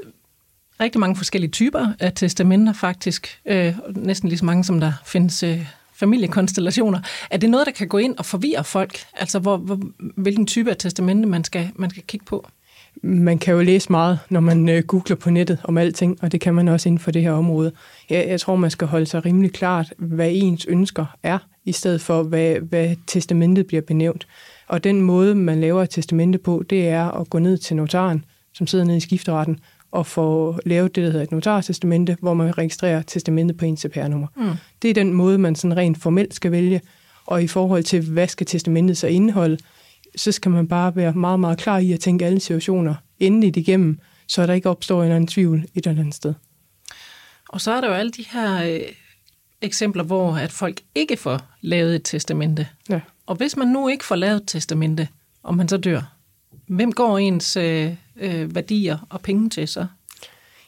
rigtig 0.80 1.00
mange 1.00 1.16
forskellige 1.16 1.50
typer 1.50 1.92
af 2.00 2.12
testamenter 2.12 2.72
faktisk. 2.72 3.40
Øh, 3.46 3.74
næsten 3.96 4.28
lige 4.28 4.38
så 4.38 4.44
mange, 4.44 4.64
som 4.64 4.80
der 4.80 4.92
findes 5.04 5.42
øh, 5.42 5.66
familiekonstellationer. 5.94 7.00
Er 7.30 7.36
det 7.36 7.50
noget, 7.50 7.66
der 7.66 7.72
kan 7.72 7.88
gå 7.88 7.98
ind 7.98 8.16
og 8.18 8.26
forvirre 8.26 8.64
folk? 8.64 8.98
Altså, 9.14 9.38
hvor, 9.38 9.56
hvor, 9.56 9.80
hvilken 10.16 10.46
type 10.46 10.70
af 10.70 10.76
testamente 10.76 11.28
man 11.28 11.44
skal, 11.44 11.70
man 11.74 11.90
skal 11.90 12.02
kigge 12.02 12.26
på? 12.26 12.46
Man 13.06 13.38
kan 13.38 13.54
jo 13.54 13.60
læse 13.60 13.90
meget, 13.90 14.18
når 14.30 14.40
man 14.40 14.68
øh, 14.68 14.82
googler 14.82 15.16
på 15.16 15.30
nettet 15.30 15.58
om 15.64 15.78
alting, 15.78 16.18
og 16.22 16.32
det 16.32 16.40
kan 16.40 16.54
man 16.54 16.68
også 16.68 16.88
inden 16.88 16.98
for 16.98 17.10
det 17.10 17.22
her 17.22 17.32
område. 17.32 17.72
Jeg, 18.10 18.24
jeg 18.28 18.40
tror, 18.40 18.56
man 18.56 18.70
skal 18.70 18.86
holde 18.86 19.06
sig 19.06 19.24
rimelig 19.24 19.52
klart, 19.52 19.92
hvad 19.98 20.30
ens 20.32 20.66
ønsker 20.66 21.06
er, 21.22 21.38
i 21.64 21.72
stedet 21.72 22.00
for, 22.00 22.22
hvad, 22.22 22.54
hvad 22.54 22.96
testamentet 23.06 23.66
bliver 23.66 23.82
benævnt. 23.82 24.26
Og 24.68 24.84
den 24.84 25.00
måde, 25.00 25.34
man 25.34 25.60
laver 25.60 25.82
et 25.82 25.90
testamente 25.90 26.38
på, 26.38 26.64
det 26.70 26.88
er 26.88 27.10
at 27.10 27.30
gå 27.30 27.38
ned 27.38 27.58
til 27.58 27.76
notaren, 27.76 28.24
som 28.52 28.66
sidder 28.66 28.84
nede 28.84 28.96
i 28.96 29.00
skifteretten, 29.00 29.58
og 29.92 30.06
få 30.06 30.58
lavet 30.66 30.96
det, 30.96 31.04
der 31.04 31.10
hedder 31.10 31.24
et 31.24 31.32
notartestamente, 31.32 32.16
hvor 32.20 32.34
man 32.34 32.58
registrerer 32.58 33.02
testamentet 33.02 33.56
på 33.56 33.64
ens 33.64 33.80
CPR-nummer. 33.80 34.26
Mm. 34.36 34.50
Det 34.82 34.90
er 34.90 34.94
den 34.94 35.12
måde, 35.12 35.38
man 35.38 35.54
sådan 35.54 35.76
rent 35.76 36.02
formelt 36.02 36.34
skal 36.34 36.52
vælge. 36.52 36.80
Og 37.26 37.42
i 37.42 37.46
forhold 37.46 37.82
til, 37.82 38.10
hvad 38.10 38.28
skal 38.28 38.46
testamentet 38.46 38.96
så 38.96 39.06
indeholde, 39.06 39.58
så 40.16 40.32
skal 40.32 40.50
man 40.50 40.68
bare 40.68 40.96
være 40.96 41.12
meget, 41.12 41.40
meget 41.40 41.58
klar 41.58 41.78
i 41.78 41.92
at 41.92 42.00
tænke 42.00 42.26
alle 42.26 42.40
situationer 42.40 42.94
endeligt 43.20 43.56
igennem, 43.56 43.98
så 44.28 44.46
der 44.46 44.52
ikke 44.52 44.70
opstår 44.70 44.98
en 44.98 45.02
eller 45.02 45.16
anden 45.16 45.28
tvivl 45.28 45.64
et 45.74 45.86
eller 45.86 46.00
andet 46.00 46.14
sted. 46.14 46.34
Og 47.48 47.60
så 47.60 47.72
er 47.72 47.80
der 47.80 47.88
jo 47.88 47.94
alle 47.94 48.10
de 48.12 48.24
her 48.30 48.74
øh, 48.74 48.80
eksempler, 49.62 50.02
hvor 50.02 50.36
at 50.36 50.52
folk 50.52 50.80
ikke 50.94 51.16
får 51.16 51.40
lavet 51.60 51.94
et 51.94 52.02
testamente. 52.04 52.68
Ja. 52.88 53.00
Og 53.26 53.36
hvis 53.36 53.56
man 53.56 53.68
nu 53.68 53.88
ikke 53.88 54.04
får 54.04 54.16
lavet 54.16 54.36
et 54.36 54.42
testamente, 54.46 55.08
og 55.42 55.56
man 55.56 55.68
så 55.68 55.76
dør, 55.76 56.14
hvem 56.66 56.92
går 56.92 57.18
ens 57.18 57.56
øh, 57.56 57.92
øh, 58.16 58.54
værdier 58.54 58.98
og 59.10 59.20
penge 59.20 59.50
til 59.50 59.68
så? 59.68 59.86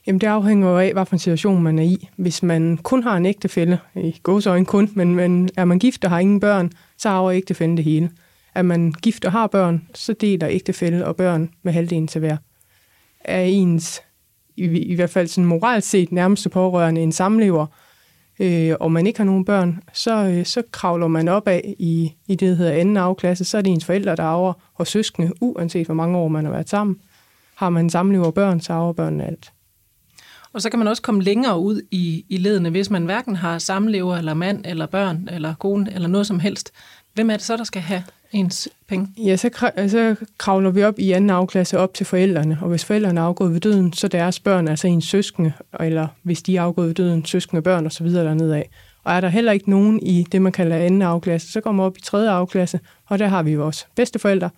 Jamen 0.06 0.20
det 0.20 0.26
afhænger 0.26 0.68
jo 0.68 0.78
af, 0.78 0.92
hvilken 0.92 1.18
situation 1.18 1.62
man 1.62 1.78
er 1.78 1.82
i. 1.82 2.08
Hvis 2.16 2.42
man 2.42 2.76
kun 2.76 3.02
har 3.02 3.16
en 3.16 3.26
ægtefælle, 3.26 3.78
i 3.94 4.20
gåsøjne 4.22 4.66
kun, 4.66 4.90
men, 4.94 5.14
men 5.14 5.48
er 5.56 5.64
man 5.64 5.78
gift 5.78 6.04
og 6.04 6.10
har 6.10 6.18
ingen 6.18 6.40
børn, 6.40 6.72
så 6.98 7.08
arver 7.08 7.32
ægtefællen 7.32 7.76
det 7.76 7.84
hele. 7.84 8.10
Er 8.56 8.62
man 8.62 8.92
gift 9.02 9.24
og 9.24 9.32
har 9.32 9.46
børn, 9.46 9.88
så 9.94 10.12
deler 10.12 10.48
ægtefælle 10.48 11.06
og 11.06 11.16
børn 11.16 11.50
med 11.62 11.72
halvdelen 11.72 12.06
til 12.06 12.18
hver. 12.18 12.36
Er 13.20 13.40
ens, 13.40 14.02
i, 14.56 14.64
i 14.64 14.94
hvert 14.94 15.10
fald 15.10 15.28
sådan 15.28 15.44
moralt 15.44 15.84
set, 15.84 16.12
nærmeste 16.12 16.48
pårørende 16.48 17.00
en 17.00 17.12
samlever, 17.12 17.66
øh, 18.38 18.74
og 18.80 18.92
man 18.92 19.06
ikke 19.06 19.18
har 19.18 19.24
nogen 19.24 19.44
børn, 19.44 19.82
så, 19.92 20.24
øh, 20.24 20.46
så 20.46 20.62
kravler 20.72 21.06
man 21.06 21.28
op 21.28 21.48
af 21.48 21.74
i, 21.78 22.12
i 22.26 22.34
det, 22.34 22.48
der 22.48 22.54
hedder 22.54 22.72
anden 22.72 22.96
afklasse. 22.96 23.44
Så 23.44 23.58
er 23.58 23.62
det 23.62 23.72
ens 23.72 23.84
forældre, 23.84 24.16
der 24.16 24.22
arver, 24.22 24.52
og 24.74 24.86
søskende, 24.86 25.32
uanset 25.40 25.86
hvor 25.86 25.94
mange 25.94 26.18
år 26.18 26.28
man 26.28 26.44
har 26.44 26.52
været 26.52 26.68
sammen. 26.68 26.96
Har 27.54 27.70
man 27.70 27.90
samlever 27.90 28.30
børn, 28.30 28.60
så 28.60 28.72
arver 28.72 28.92
børnene 28.92 29.26
alt. 29.26 29.52
Og 30.52 30.62
så 30.62 30.70
kan 30.70 30.78
man 30.78 30.88
også 30.88 31.02
komme 31.02 31.22
længere 31.22 31.58
ud 31.58 31.82
i, 31.90 32.24
i 32.28 32.36
ledene, 32.36 32.70
hvis 32.70 32.90
man 32.90 33.04
hverken 33.04 33.36
har 33.36 33.58
samlever, 33.58 34.16
eller 34.16 34.34
mand, 34.34 34.64
eller 34.64 34.86
børn, 34.86 35.28
eller 35.32 35.54
kone, 35.54 35.94
eller 35.94 36.08
noget 36.08 36.26
som 36.26 36.40
helst. 36.40 36.72
Hvem 37.14 37.30
er 37.30 37.36
det 37.36 37.44
så, 37.44 37.56
der 37.56 37.64
skal 37.64 37.82
have 37.82 38.02
ens 38.32 38.68
penge? 38.88 39.08
Ja, 39.18 39.36
så, 39.36 39.70
øh, 39.78 39.90
så 39.90 40.16
kravler 40.38 40.70
vi 40.70 40.82
op 40.82 40.98
i 40.98 41.12
anden 41.12 41.30
afklasse 41.30 41.78
op 41.78 41.94
til 41.94 42.06
forældrene, 42.06 42.58
og 42.62 42.68
hvis 42.68 42.84
forældrene 42.84 43.20
er 43.20 43.24
afgået 43.24 43.52
ved 43.52 43.60
døden, 43.60 43.92
så 43.92 44.08
deres 44.08 44.40
børn, 44.40 44.68
altså 44.68 44.86
ens 44.86 45.04
søskende, 45.04 45.52
eller 45.80 46.06
hvis 46.22 46.42
de 46.42 46.56
er 46.56 46.62
afgået 46.62 46.88
ved 46.88 46.94
døden, 46.94 47.24
søskende 47.24 47.62
børn 47.62 47.86
osv. 47.86 48.06
dernede 48.06 48.56
af. 48.56 48.70
Og 49.04 49.12
er 49.14 49.20
der 49.20 49.28
heller 49.28 49.52
ikke 49.52 49.70
nogen 49.70 50.02
i 50.02 50.26
det, 50.32 50.42
man 50.42 50.52
kalder 50.52 50.76
anden 50.76 51.02
afklasse, 51.02 51.52
så 51.52 51.60
kommer 51.60 51.82
man 51.82 51.86
op 51.86 51.98
i 51.98 52.00
tredje 52.00 52.30
afklasse, 52.30 52.80
og 53.06 53.18
der 53.18 53.26
har 53.26 53.42
vi 53.42 53.54
vores 53.54 53.86
bedsteforældre, 53.94 54.50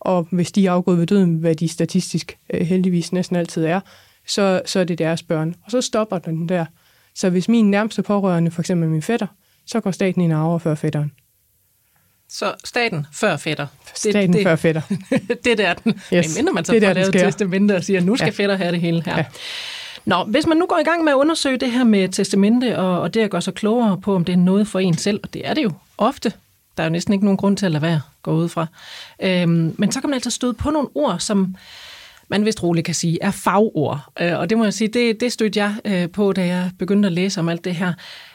og 0.00 0.28
hvis 0.30 0.52
de 0.52 0.66
er 0.66 0.72
afgået 0.72 0.98
ved 0.98 1.06
døden, 1.06 1.34
hvad 1.34 1.54
de 1.54 1.68
statistisk 1.68 2.38
øh, 2.54 2.60
heldigvis 2.60 3.12
næsten 3.12 3.36
altid 3.36 3.64
er, 3.64 3.80
så, 4.26 4.62
så 4.64 4.80
er 4.80 4.84
det 4.84 4.98
deres 4.98 5.22
børn. 5.22 5.54
Og 5.64 5.70
så 5.70 5.80
stopper 5.80 6.18
den 6.18 6.48
der. 6.48 6.64
Så 7.14 7.30
hvis 7.30 7.48
min 7.48 7.70
nærmeste 7.70 8.02
pårørende, 8.02 8.50
for 8.50 8.62
eksempel 8.62 8.88
min 8.88 9.02
fætter, 9.02 9.26
så 9.66 9.80
går 9.80 9.90
staten 9.90 10.22
ind 10.22 10.32
og 10.32 10.40
arver 10.40 10.58
før 10.58 10.74
fætteren. 10.74 11.12
Så 12.28 12.54
staten 12.64 13.06
før 13.12 13.36
fætter. 13.36 13.66
Staten 13.94 14.32
det, 14.32 14.42
før 14.42 14.56
fætter. 14.56 14.82
det 15.44 15.58
der 15.58 15.74
den. 15.74 16.00
Yes. 16.14 16.26
Men 16.28 16.34
mindre 16.36 16.52
man 16.52 16.64
så 16.64 16.72
det 16.72 16.82
får 16.82 16.92
lavet 16.92 17.12
testamente 17.12 17.76
og 17.76 17.84
siger, 17.84 18.00
nu 18.00 18.16
skal 18.16 18.26
ja. 18.38 18.42
fætter 18.42 18.56
have 18.56 18.72
det 18.72 18.80
hele 18.80 19.02
her. 19.06 19.16
Ja. 19.16 19.24
Nå, 20.04 20.24
hvis 20.24 20.46
man 20.46 20.56
nu 20.56 20.66
går 20.66 20.78
i 20.78 20.82
gang 20.82 21.04
med 21.04 21.12
at 21.12 21.16
undersøge 21.16 21.56
det 21.56 21.70
her 21.70 21.84
med 21.84 22.08
testamente, 22.08 22.78
og, 22.78 23.00
og 23.00 23.14
det 23.14 23.20
at 23.20 23.30
gøre 23.30 23.42
sig 23.42 23.54
klogere 23.54 24.00
på, 24.00 24.14
om 24.14 24.24
det 24.24 24.32
er 24.32 24.36
noget 24.36 24.68
for 24.68 24.78
en 24.78 24.98
selv, 24.98 25.20
og 25.22 25.34
det 25.34 25.48
er 25.48 25.54
det 25.54 25.62
jo 25.62 25.72
ofte, 25.98 26.32
der 26.76 26.82
er 26.82 26.86
jo 26.86 26.92
næsten 26.92 27.12
ikke 27.12 27.24
nogen 27.24 27.36
grund 27.36 27.56
til 27.56 27.66
at 27.66 27.72
lade 27.72 27.82
være 27.82 28.00
gå 28.22 28.32
ud 28.32 28.48
fra. 28.48 28.66
Øhm, 29.22 29.74
men 29.78 29.92
så 29.92 30.00
kan 30.00 30.10
man 30.10 30.14
altså 30.14 30.30
støde 30.30 30.54
på 30.54 30.70
nogle 30.70 30.88
ord, 30.94 31.18
som 31.18 31.56
man 32.28 32.44
vist 32.44 32.62
roligt 32.62 32.84
kan 32.84 32.94
sige, 32.94 33.18
er 33.20 33.30
fagord. 33.30 34.00
Øh, 34.20 34.38
og 34.38 34.50
det 34.50 34.58
må 34.58 34.64
jeg 34.64 34.74
sige, 34.74 34.88
det, 34.88 35.20
det 35.20 35.32
stødte 35.32 35.60
jeg 35.60 35.74
øh, 35.84 36.10
på, 36.10 36.32
da 36.32 36.46
jeg 36.46 36.70
begyndte 36.78 37.06
at 37.06 37.12
læse 37.12 37.40
om 37.40 37.48
alt 37.48 37.64
det 37.64 37.74
her. 37.74 37.92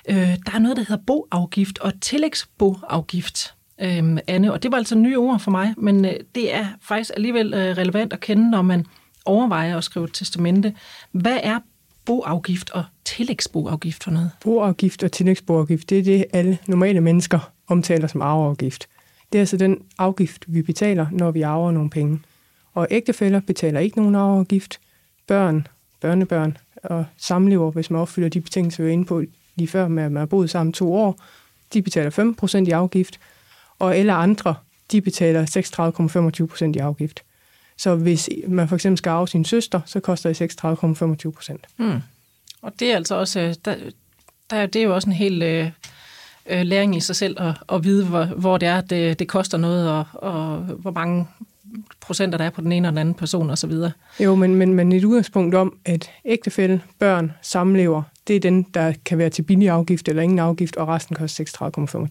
Øh, 0.10 0.16
der 0.16 0.52
er 0.54 0.60
noget, 0.60 0.78
der 0.78 0.84
hedder 0.88 1.04
boafgift 1.08 1.80
og 1.80 1.94
tillægsboafgift 2.02 3.54
øh, 3.82 4.18
Anne. 4.28 4.54
Og 4.54 4.64
det 4.64 4.72
var 4.72 4.78
altså 4.78 4.96
nye 4.96 5.18
ord 5.18 5.40
for 5.40 5.52
mig, 5.52 5.74
men 5.78 6.06
øh, 6.06 6.14
det 6.36 6.54
er 6.54 6.66
faktisk 6.82 7.12
alligevel 7.16 7.54
øh, 7.54 7.78
relevant 7.78 8.14
at 8.14 8.20
kende, 8.20 8.52
når 8.52 8.62
man 8.62 8.86
overvejer 9.26 9.78
at 9.78 9.84
skrive 9.84 10.06
et 10.06 10.14
testamente. 10.14 10.74
Hvad 11.12 11.40
er 11.44 11.60
boafgift 12.06 12.70
og 12.72 12.84
tillægsboafgift 13.06 14.04
for 14.04 14.12
noget? 14.12 14.32
Boafgift 14.44 15.04
og 15.04 15.12
tillægsboafgift, 15.12 15.90
det 15.90 16.00
er 16.00 16.04
det, 16.04 16.26
alle 16.34 16.58
normale 16.68 17.02
mennesker 17.02 17.52
omtaler 17.68 18.08
som 18.08 18.22
arveafgift. 18.22 18.88
Det 19.32 19.38
er 19.38 19.42
altså 19.42 19.58
den 19.58 19.78
afgift, 19.98 20.46
vi 20.48 20.62
betaler, 20.62 21.06
når 21.12 21.32
vi 21.32 21.42
arver 21.42 21.72
nogle 21.72 21.90
penge. 21.90 22.20
Og 22.74 22.88
ægtefæller 22.92 23.40
betaler 23.40 23.80
ikke 23.80 23.98
nogen 23.98 24.16
arveafgift. 24.16 24.80
Børn, 25.28 25.68
børnebørn 26.02 26.58
og 26.84 27.06
samlever, 27.18 27.72
hvis 27.72 27.90
man 27.90 28.02
opfylder 28.02 28.30
de 28.30 28.42
betingelser, 28.42 28.84
vi 28.84 28.90
er 28.90 28.94
inde 28.94 29.06
på 29.06 29.24
lige 29.56 29.68
før, 29.68 29.88
med 29.88 30.04
at 30.04 30.12
man 30.12 30.20
har 30.20 30.26
boet 30.26 30.50
sammen 30.50 30.74
to 30.74 30.94
år, 30.94 31.20
de 31.74 31.82
betaler 31.82 32.34
5% 32.64 32.68
i 32.68 32.72
afgift, 32.72 33.20
og 33.82 33.96
alle 33.96 34.14
andre, 34.14 34.56
de 34.92 35.02
betaler 35.02 35.46
36,25 36.42 36.46
procent 36.46 36.76
i 36.76 36.80
afgift. 36.80 37.24
Så 37.78 37.96
hvis 37.96 38.30
man 38.48 38.68
for 38.68 38.76
eksempel 38.76 38.98
skal 38.98 39.10
arve 39.10 39.28
sin 39.28 39.46
søster, 39.46 39.82
så 39.86 40.00
koster 40.00 40.34
det 40.34 40.64
36,25 41.26 41.32
procent. 41.32 41.66
Mm. 41.78 42.02
Og 42.62 42.72
det 42.80 42.92
er 42.92 42.96
altså 42.96 43.16
også, 43.16 43.40
øh, 43.40 43.56
der, 43.66 43.76
der, 44.50 44.66
det 44.66 44.80
er 44.80 44.84
jo 44.84 44.96
også 44.96 45.10
en 45.10 45.16
helt 45.16 45.44
øh, 45.44 45.72
øh, 46.46 46.62
læring 46.62 46.96
i 46.96 47.00
sig 47.00 47.16
selv 47.16 47.42
at, 47.42 47.54
at 47.72 47.84
vide, 47.84 48.06
hvor, 48.06 48.26
hvor 48.26 48.58
det 48.58 48.68
er, 48.68 48.82
det, 48.82 49.20
det 49.20 49.28
koster 49.28 49.58
noget, 49.58 49.90
og, 49.90 50.06
og 50.14 50.58
hvor 50.58 50.92
mange 50.92 51.28
procenter 52.02 52.38
der 52.38 52.46
er 52.46 52.50
på 52.50 52.62
den 52.62 52.72
ene 52.72 52.88
og 52.88 52.92
den 52.92 52.98
anden 52.98 53.14
person 53.14 53.50
osv. 53.50 53.74
Jo, 54.20 54.36
men, 54.36 54.56
men, 54.56 54.74
men 54.74 54.92
et 54.92 55.04
udgangspunkt 55.04 55.56
om, 55.56 55.78
at 55.86 56.10
ægtefælde, 56.26 56.80
børn, 57.00 57.32
samlever, 57.42 58.04
det 58.28 58.36
er 58.36 58.40
den, 58.40 58.64
der 58.64 58.94
kan 59.06 59.18
være 59.18 59.30
til 59.30 59.42
billig 59.42 59.70
afgift 59.70 60.08
eller 60.08 60.24
ingen 60.24 60.40
afgift, 60.40 60.78
og 60.78 60.88
resten 60.88 61.16
koster 61.16 61.44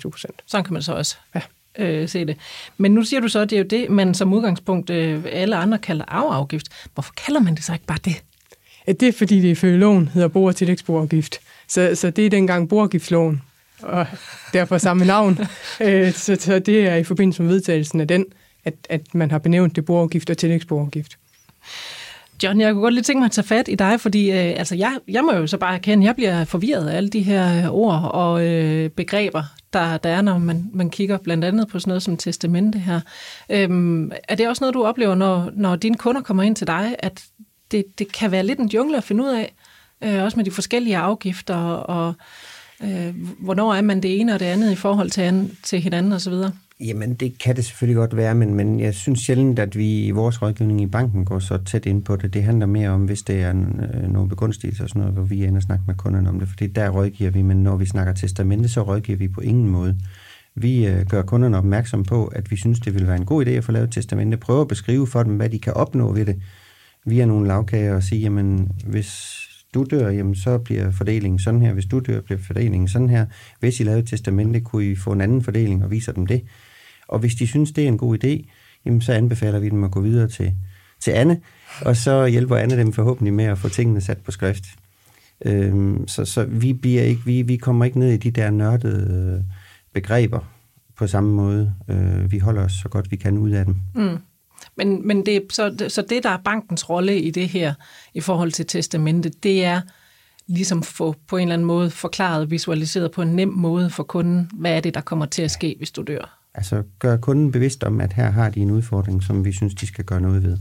36,25 0.05 0.11
procent. 0.11 0.43
Sådan 0.47 0.65
kan 0.65 0.73
man 0.73 0.83
så 0.83 0.95
også 0.95 1.17
ja 1.35 1.41
øh, 1.79 2.09
se 2.09 2.25
det. 2.25 2.37
Men 2.79 2.95
nu 2.95 3.05
siger 3.05 3.21
du 3.21 3.29
så, 3.29 3.41
at 3.41 3.51
det 3.51 3.57
er 3.57 3.61
jo 3.61 3.67
det, 3.71 3.91
man 3.91 4.15
som 4.15 4.33
udgangspunkt 4.33 4.91
øh, 4.91 5.25
alle 5.33 5.57
andre 5.57 5.79
kalder 5.79 6.05
arveafgift. 6.09 6.69
Hvorfor 6.95 7.13
kalder 7.27 7.41
man 7.41 7.55
det 7.55 7.65
så 7.65 7.73
ikke 7.73 7.87
bare 7.87 7.99
det? 8.05 8.23
Ja, 8.87 8.93
det 8.93 9.09
er 9.09 9.13
fordi, 9.13 9.41
det 9.41 9.49
ifølge 9.49 9.79
loven 9.79 10.09
hedder 10.09 10.29
bo- 10.29 10.45
og 10.45 10.57
tillægsboafgift. 10.57 11.41
Så, 11.69 11.95
så 11.95 12.11
det 12.11 12.27
er 12.27 12.31
dengang 12.31 12.69
boafgiftsloven, 12.69 13.43
og 13.83 14.07
derfor 14.53 14.79
samme 14.79 15.05
navn. 15.05 15.39
øh, 15.81 16.13
så, 16.13 16.37
så 16.41 16.59
det 16.59 16.87
er 16.87 16.95
i 16.95 17.05
forbindelse 17.05 17.43
med 17.43 17.51
vedtagelsen 17.53 18.01
af 18.01 18.09
den, 18.09 18.25
at, 18.65 18.75
at 18.89 19.15
man 19.15 19.31
har 19.31 19.39
benævnt 19.39 19.77
det 19.77 19.85
boafgift 19.85 20.31
og 20.31 20.39
tillægsboafgift. 20.39 21.19
John, 22.43 22.61
jeg 22.61 22.73
kunne 22.73 22.83
godt 22.83 22.95
lige 22.95 23.05
tænke 23.05 23.19
mig 23.21 23.27
at 23.27 23.33
tage 23.33 23.47
fat 23.47 23.69
i 23.69 23.75
dig, 23.75 24.01
fordi 24.01 24.31
øh, 24.31 24.55
altså 24.57 24.75
jeg, 24.75 24.99
jeg 25.09 25.25
må 25.25 25.33
jo 25.33 25.47
så 25.47 25.59
bare 25.59 25.75
erkende, 25.75 26.05
at 26.05 26.07
jeg 26.07 26.17
bliver 26.17 26.45
forvirret 26.45 26.89
af 26.89 26.97
alle 26.97 27.09
de 27.09 27.23
her 27.23 27.59
øh, 27.59 27.75
ord 27.75 28.11
og 28.15 28.47
øh, 28.47 28.91
begreber, 28.91 29.43
der, 29.73 29.97
der 29.97 30.11
er, 30.11 30.23
når 30.23 30.39
man, 30.39 30.71
man 30.73 30.91
kigger 30.91 31.19
blandt 31.19 31.45
andet 31.45 31.69
på 31.69 31.79
sådan 31.79 31.91
noget 31.91 32.03
som 32.03 32.17
testamente 32.17 32.79
her. 32.79 33.01
Øhm, 33.51 34.13
er 34.29 34.35
det 34.35 34.49
også 34.49 34.63
noget, 34.65 34.75
du 34.75 34.85
oplever, 34.85 35.15
når, 35.15 35.51
når 35.55 35.77
dine 35.77 35.97
kunder 35.97 36.21
kommer 36.21 36.43
ind 36.43 36.57
til 36.57 36.67
dig, 36.67 36.97
at 36.99 37.25
det, 37.71 37.85
det 37.99 38.13
kan 38.13 38.31
være 38.31 38.47
lidt 38.47 38.59
en 38.59 38.69
jungle 38.69 38.97
at 38.97 39.05
finde 39.05 39.25
ud 39.25 39.29
af, 39.29 39.55
øh, 40.05 40.23
også 40.23 40.37
med 40.37 40.45
de 40.45 40.51
forskellige 40.51 40.97
afgifter, 40.97 41.57
og 41.73 42.15
øh, 42.83 43.15
hvornår 43.39 43.75
er 43.75 43.81
man 43.81 44.03
det 44.03 44.21
ene 44.21 44.35
og 44.35 44.41
det 44.41 44.47
andet 44.47 44.73
i 44.73 44.77
forhold 44.77 45.11
til, 45.11 45.21
an, 45.21 45.57
til 45.63 45.81
hinanden 45.81 46.13
osv.? 46.13 46.35
Jamen, 46.81 47.15
det 47.15 47.39
kan 47.39 47.57
det 47.57 47.65
selvfølgelig 47.65 47.97
godt 47.97 48.17
være, 48.17 48.35
men, 48.35 48.55
men 48.55 48.81
jeg 48.81 48.95
synes 48.95 49.21
sjældent, 49.21 49.59
at 49.59 49.77
vi 49.77 50.07
i 50.07 50.11
vores 50.11 50.43
rådgivning 50.43 50.81
i 50.81 50.87
banken 50.87 51.25
går 51.25 51.39
så 51.39 51.59
tæt 51.67 51.87
ind 51.87 52.03
på 52.05 52.17
det. 52.17 52.35
Det 52.35 52.43
handler 52.43 52.67
mere 52.67 52.89
om, 52.89 53.05
hvis 53.05 53.23
det 53.23 53.43
er 53.43 53.51
en, 53.51 53.81
øh, 53.95 54.13
nogle 54.13 54.29
begunstigelser 54.29 54.85
og 54.85 54.89
sådan 54.89 55.01
noget, 55.01 55.15
hvor 55.15 55.25
vi 55.25 55.45
ender 55.45 55.57
og 55.57 55.63
snakker 55.63 55.85
med 55.87 55.95
kunderne 55.95 56.29
om 56.29 56.39
det, 56.39 56.49
fordi 56.49 56.67
der 56.67 56.91
rådgiver 56.91 57.31
vi, 57.31 57.43
men 57.43 57.63
når 57.63 57.77
vi 57.77 57.87
snakker 57.87 58.13
testamente, 58.13 58.69
så 58.69 58.83
rådgiver 58.83 59.19
vi 59.19 59.29
på 59.29 59.41
ingen 59.41 59.69
måde. 59.69 59.99
Vi 60.55 60.87
øh, 60.87 61.07
gør 61.07 61.23
kunderne 61.23 61.59
opmærksom 61.59 62.05
på, 62.05 62.27
at 62.27 62.51
vi 62.51 62.57
synes, 62.57 62.81
det 62.81 62.95
vil 62.95 63.07
være 63.07 63.17
en 63.17 63.25
god 63.25 63.47
idé 63.47 63.51
at 63.51 63.65
få 63.65 63.73
lavet 63.73 63.87
et 63.87 63.93
testamente. 63.95 64.37
Prøve 64.37 64.61
at 64.61 64.69
beskrive 64.69 65.07
for 65.07 65.23
dem, 65.23 65.37
hvad 65.37 65.49
de 65.49 65.59
kan 65.59 65.73
opnå 65.73 66.13
ved 66.13 66.27
det. 66.27 66.43
Vi 67.07 67.21
er 67.21 67.27
nogle 67.27 67.49
lavkager 67.49 67.95
og 67.95 68.03
sige, 68.03 68.21
jamen, 68.21 68.71
hvis 68.87 69.41
du 69.75 69.87
dør, 69.91 70.11
jamen, 70.11 70.35
så 70.35 70.59
bliver 70.59 70.91
fordelingen 70.91 71.39
sådan 71.39 71.63
her. 71.63 71.73
Hvis 71.73 71.87
du 71.87 71.99
dør, 71.99 72.21
bliver 72.21 72.39
fordelingen 72.39 72.89
sådan 72.89 73.09
her. 73.09 73.27
Hvis 73.61 73.81
I 73.81 73.83
lavede 73.83 74.01
et 74.01 74.09
testamente, 74.09 74.61
kunne 74.61 74.91
I 74.91 74.97
få 74.97 75.13
en 75.13 75.21
anden 75.21 75.43
fordeling 75.43 75.85
og 75.85 75.91
viser 75.91 76.13
dem 76.13 76.27
det. 76.27 76.43
Og 77.11 77.19
hvis 77.19 77.35
de 77.35 77.47
synes, 77.47 77.73
det 77.73 77.85
er 77.85 77.89
en 77.89 77.99
god 77.99 78.25
idé, 78.25 78.51
jamen, 78.85 79.01
så 79.01 79.13
anbefaler 79.13 79.59
vi 79.59 79.69
dem 79.69 79.85
at 79.85 79.91
gå 79.91 80.01
videre 80.01 80.29
til, 80.29 80.53
til 81.01 81.11
Anne, 81.11 81.41
og 81.83 81.97
så 81.97 82.27
hjælper 82.27 82.57
Anne 82.57 82.77
dem 82.77 82.93
forhåbentlig 82.93 83.35
med 83.35 83.45
at 83.45 83.59
få 83.59 83.69
tingene 83.69 84.01
sat 84.01 84.19
på 84.19 84.31
skrift. 84.31 84.65
Øhm, 85.45 86.09
så 86.09 86.25
så 86.25 86.45
vi, 86.45 86.73
bliver 86.73 87.03
ikke, 87.03 87.23
vi, 87.25 87.43
vi 87.43 87.57
kommer 87.57 87.85
ikke 87.85 87.99
ned 87.99 88.13
i 88.13 88.17
de 88.17 88.31
der 88.31 88.51
nørdede 88.51 89.37
øh, 89.39 89.45
begreber 89.93 90.41
på 90.97 91.07
samme 91.07 91.33
måde. 91.33 91.75
Øh, 91.89 92.33
vi 92.33 92.39
holder 92.39 92.65
os 92.65 92.73
så 92.73 92.89
godt 92.89 93.11
vi 93.11 93.17
kan 93.17 93.39
ud 93.39 93.51
af 93.51 93.65
dem. 93.65 93.77
Mm. 93.95 94.19
Men, 94.77 95.07
men 95.07 95.27
det, 95.27 95.43
så, 95.51 95.87
så 95.89 96.03
det, 96.03 96.23
der 96.23 96.31
er 96.31 96.39
bankens 96.45 96.91
rolle 96.91 97.21
i 97.21 97.31
det 97.31 97.49
her, 97.49 97.75
i 98.15 98.21
forhold 98.21 98.53
til 98.53 98.67
testamentet, 98.67 99.43
det 99.43 99.65
er 99.65 99.81
ligesom 100.47 100.83
få 100.83 101.15
på 101.29 101.37
en 101.37 101.43
eller 101.43 101.55
anden 101.55 101.67
måde 101.67 101.91
forklaret, 101.91 102.51
visualiseret 102.51 103.11
på 103.11 103.23
en 103.23 103.29
nem 103.29 103.49
måde 103.49 103.91
for 103.91 104.03
kunden, 104.03 104.51
hvad 104.53 104.77
er 104.77 104.81
det, 104.81 104.95
der 104.95 105.01
kommer 105.01 105.27
til 105.27 105.43
at 105.43 105.51
ske, 105.51 105.75
hvis 105.79 105.91
du 105.91 106.03
dør. 106.03 106.40
Altså 106.61 106.83
gør 106.99 107.17
kunden 107.17 107.53
bevidst 107.53 107.85
om, 107.85 108.01
at 108.01 108.13
her 108.13 108.31
har 108.31 108.51
de 108.51 108.61
en 108.61 108.71
udfordring, 108.71 109.23
som 109.23 109.45
vi 109.45 109.53
synes, 109.53 109.75
de 109.75 109.87
skal 109.87 110.05
gøre 110.05 110.21
noget 110.21 110.43
ved. 110.43 110.59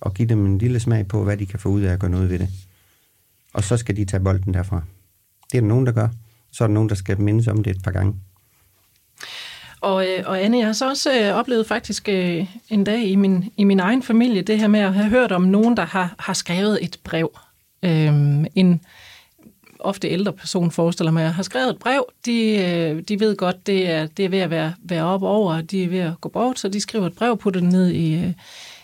Og 0.00 0.14
give 0.14 0.28
dem 0.28 0.46
en 0.46 0.58
lille 0.58 0.80
smag 0.80 1.08
på, 1.08 1.24
hvad 1.24 1.36
de 1.36 1.46
kan 1.46 1.58
få 1.58 1.68
ud 1.68 1.80
af 1.80 1.92
at 1.92 1.98
gøre 1.98 2.10
noget 2.10 2.30
ved 2.30 2.38
det. 2.38 2.48
Og 3.52 3.64
så 3.64 3.76
skal 3.76 3.96
de 3.96 4.04
tage 4.04 4.22
bolden 4.22 4.54
derfra. 4.54 4.82
Det 5.52 5.58
er 5.58 5.60
der 5.60 5.68
nogen, 5.68 5.86
der 5.86 5.92
gør. 5.92 6.08
Så 6.52 6.64
er 6.64 6.68
der 6.68 6.74
nogen, 6.74 6.88
der 6.88 6.94
skal 6.94 7.20
mindes 7.20 7.48
om 7.48 7.62
det 7.64 7.76
et 7.76 7.82
par 7.82 7.90
gange. 7.90 8.14
Og, 9.80 10.06
øh, 10.08 10.22
og 10.26 10.42
Anne, 10.42 10.58
jeg 10.58 10.66
har 10.66 10.72
så 10.72 10.88
også 10.88 11.20
øh, 11.20 11.34
oplevet 11.34 11.66
faktisk 11.66 12.08
øh, 12.08 12.46
en 12.68 12.84
dag 12.84 13.04
i 13.04 13.16
min, 13.16 13.52
i 13.56 13.64
min 13.64 13.80
egen 13.80 14.02
familie, 14.02 14.42
det 14.42 14.58
her 14.58 14.68
med 14.68 14.80
at 14.80 14.94
have 14.94 15.08
hørt 15.08 15.32
om 15.32 15.42
nogen, 15.42 15.76
der 15.76 15.84
har, 15.84 16.14
har 16.18 16.32
skrevet 16.32 16.78
et 16.82 16.98
brev. 17.04 17.38
Øhm, 17.82 18.46
en 18.54 18.80
ofte 19.84 20.08
ældre 20.08 20.32
person 20.32 20.70
forestiller 20.70 21.10
mig, 21.10 21.32
har 21.32 21.42
skrevet 21.42 21.70
et 21.70 21.78
brev. 21.78 22.04
De, 22.26 22.56
øh, 22.56 23.02
de 23.02 23.20
ved 23.20 23.36
godt, 23.36 23.66
det 23.66 23.90
er, 23.90 24.06
det 24.06 24.24
er 24.24 24.28
ved 24.28 24.38
at 24.38 24.50
være, 24.50 24.74
være 24.82 25.04
op 25.04 25.22
over, 25.22 25.60
de 25.60 25.84
er 25.84 25.88
ved 25.88 25.98
at 25.98 26.20
gå 26.20 26.28
bort, 26.28 26.58
så 26.58 26.68
de 26.68 26.80
skriver 26.80 27.06
et 27.06 27.14
brev, 27.14 27.36
putter 27.36 27.60
det 27.60 27.72
ned 27.72 27.88
i, 27.88 28.14
øh, 28.14 28.32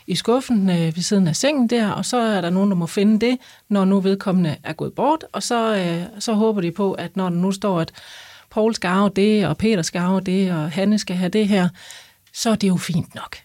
i 0.07 0.15
skuffen 0.15 0.71
øh, 0.71 0.97
ved 0.97 1.03
siden 1.03 1.29
af 1.29 1.37
sengen 1.37 1.71
der, 1.71 1.91
og 1.91 2.05
så 2.05 2.17
er 2.17 2.41
der 2.41 2.51
nogen, 2.51 2.71
der 2.71 2.77
må 2.77 2.87
finde 2.87 3.27
det, 3.27 3.39
når 3.69 3.85
nu 3.85 4.01
vedkommende 4.01 4.57
er 4.65 4.73
gået 4.73 4.93
bort, 4.93 5.25
og 5.33 5.43
så, 5.43 5.77
øh, 5.77 6.21
så 6.21 6.33
håber 6.33 6.61
de 6.61 6.71
på, 6.71 6.93
at 6.93 7.17
når 7.17 7.29
der 7.29 7.37
nu 7.37 7.53
står, 7.53 7.81
at 7.81 7.93
Paul 8.51 8.75
skal 8.75 8.89
arve 8.89 9.11
det, 9.17 9.47
og 9.47 9.57
Peter 9.57 9.83
skal 9.83 9.99
arve 9.99 10.21
det, 10.21 10.53
og 10.53 10.71
Hanne 10.71 10.99
skal 10.99 11.17
have 11.17 11.29
det 11.29 11.49
her, 11.49 11.69
så 12.33 12.51
er 12.51 12.55
det 12.55 12.69
jo 12.69 12.77
fint 12.77 13.15
nok. 13.15 13.37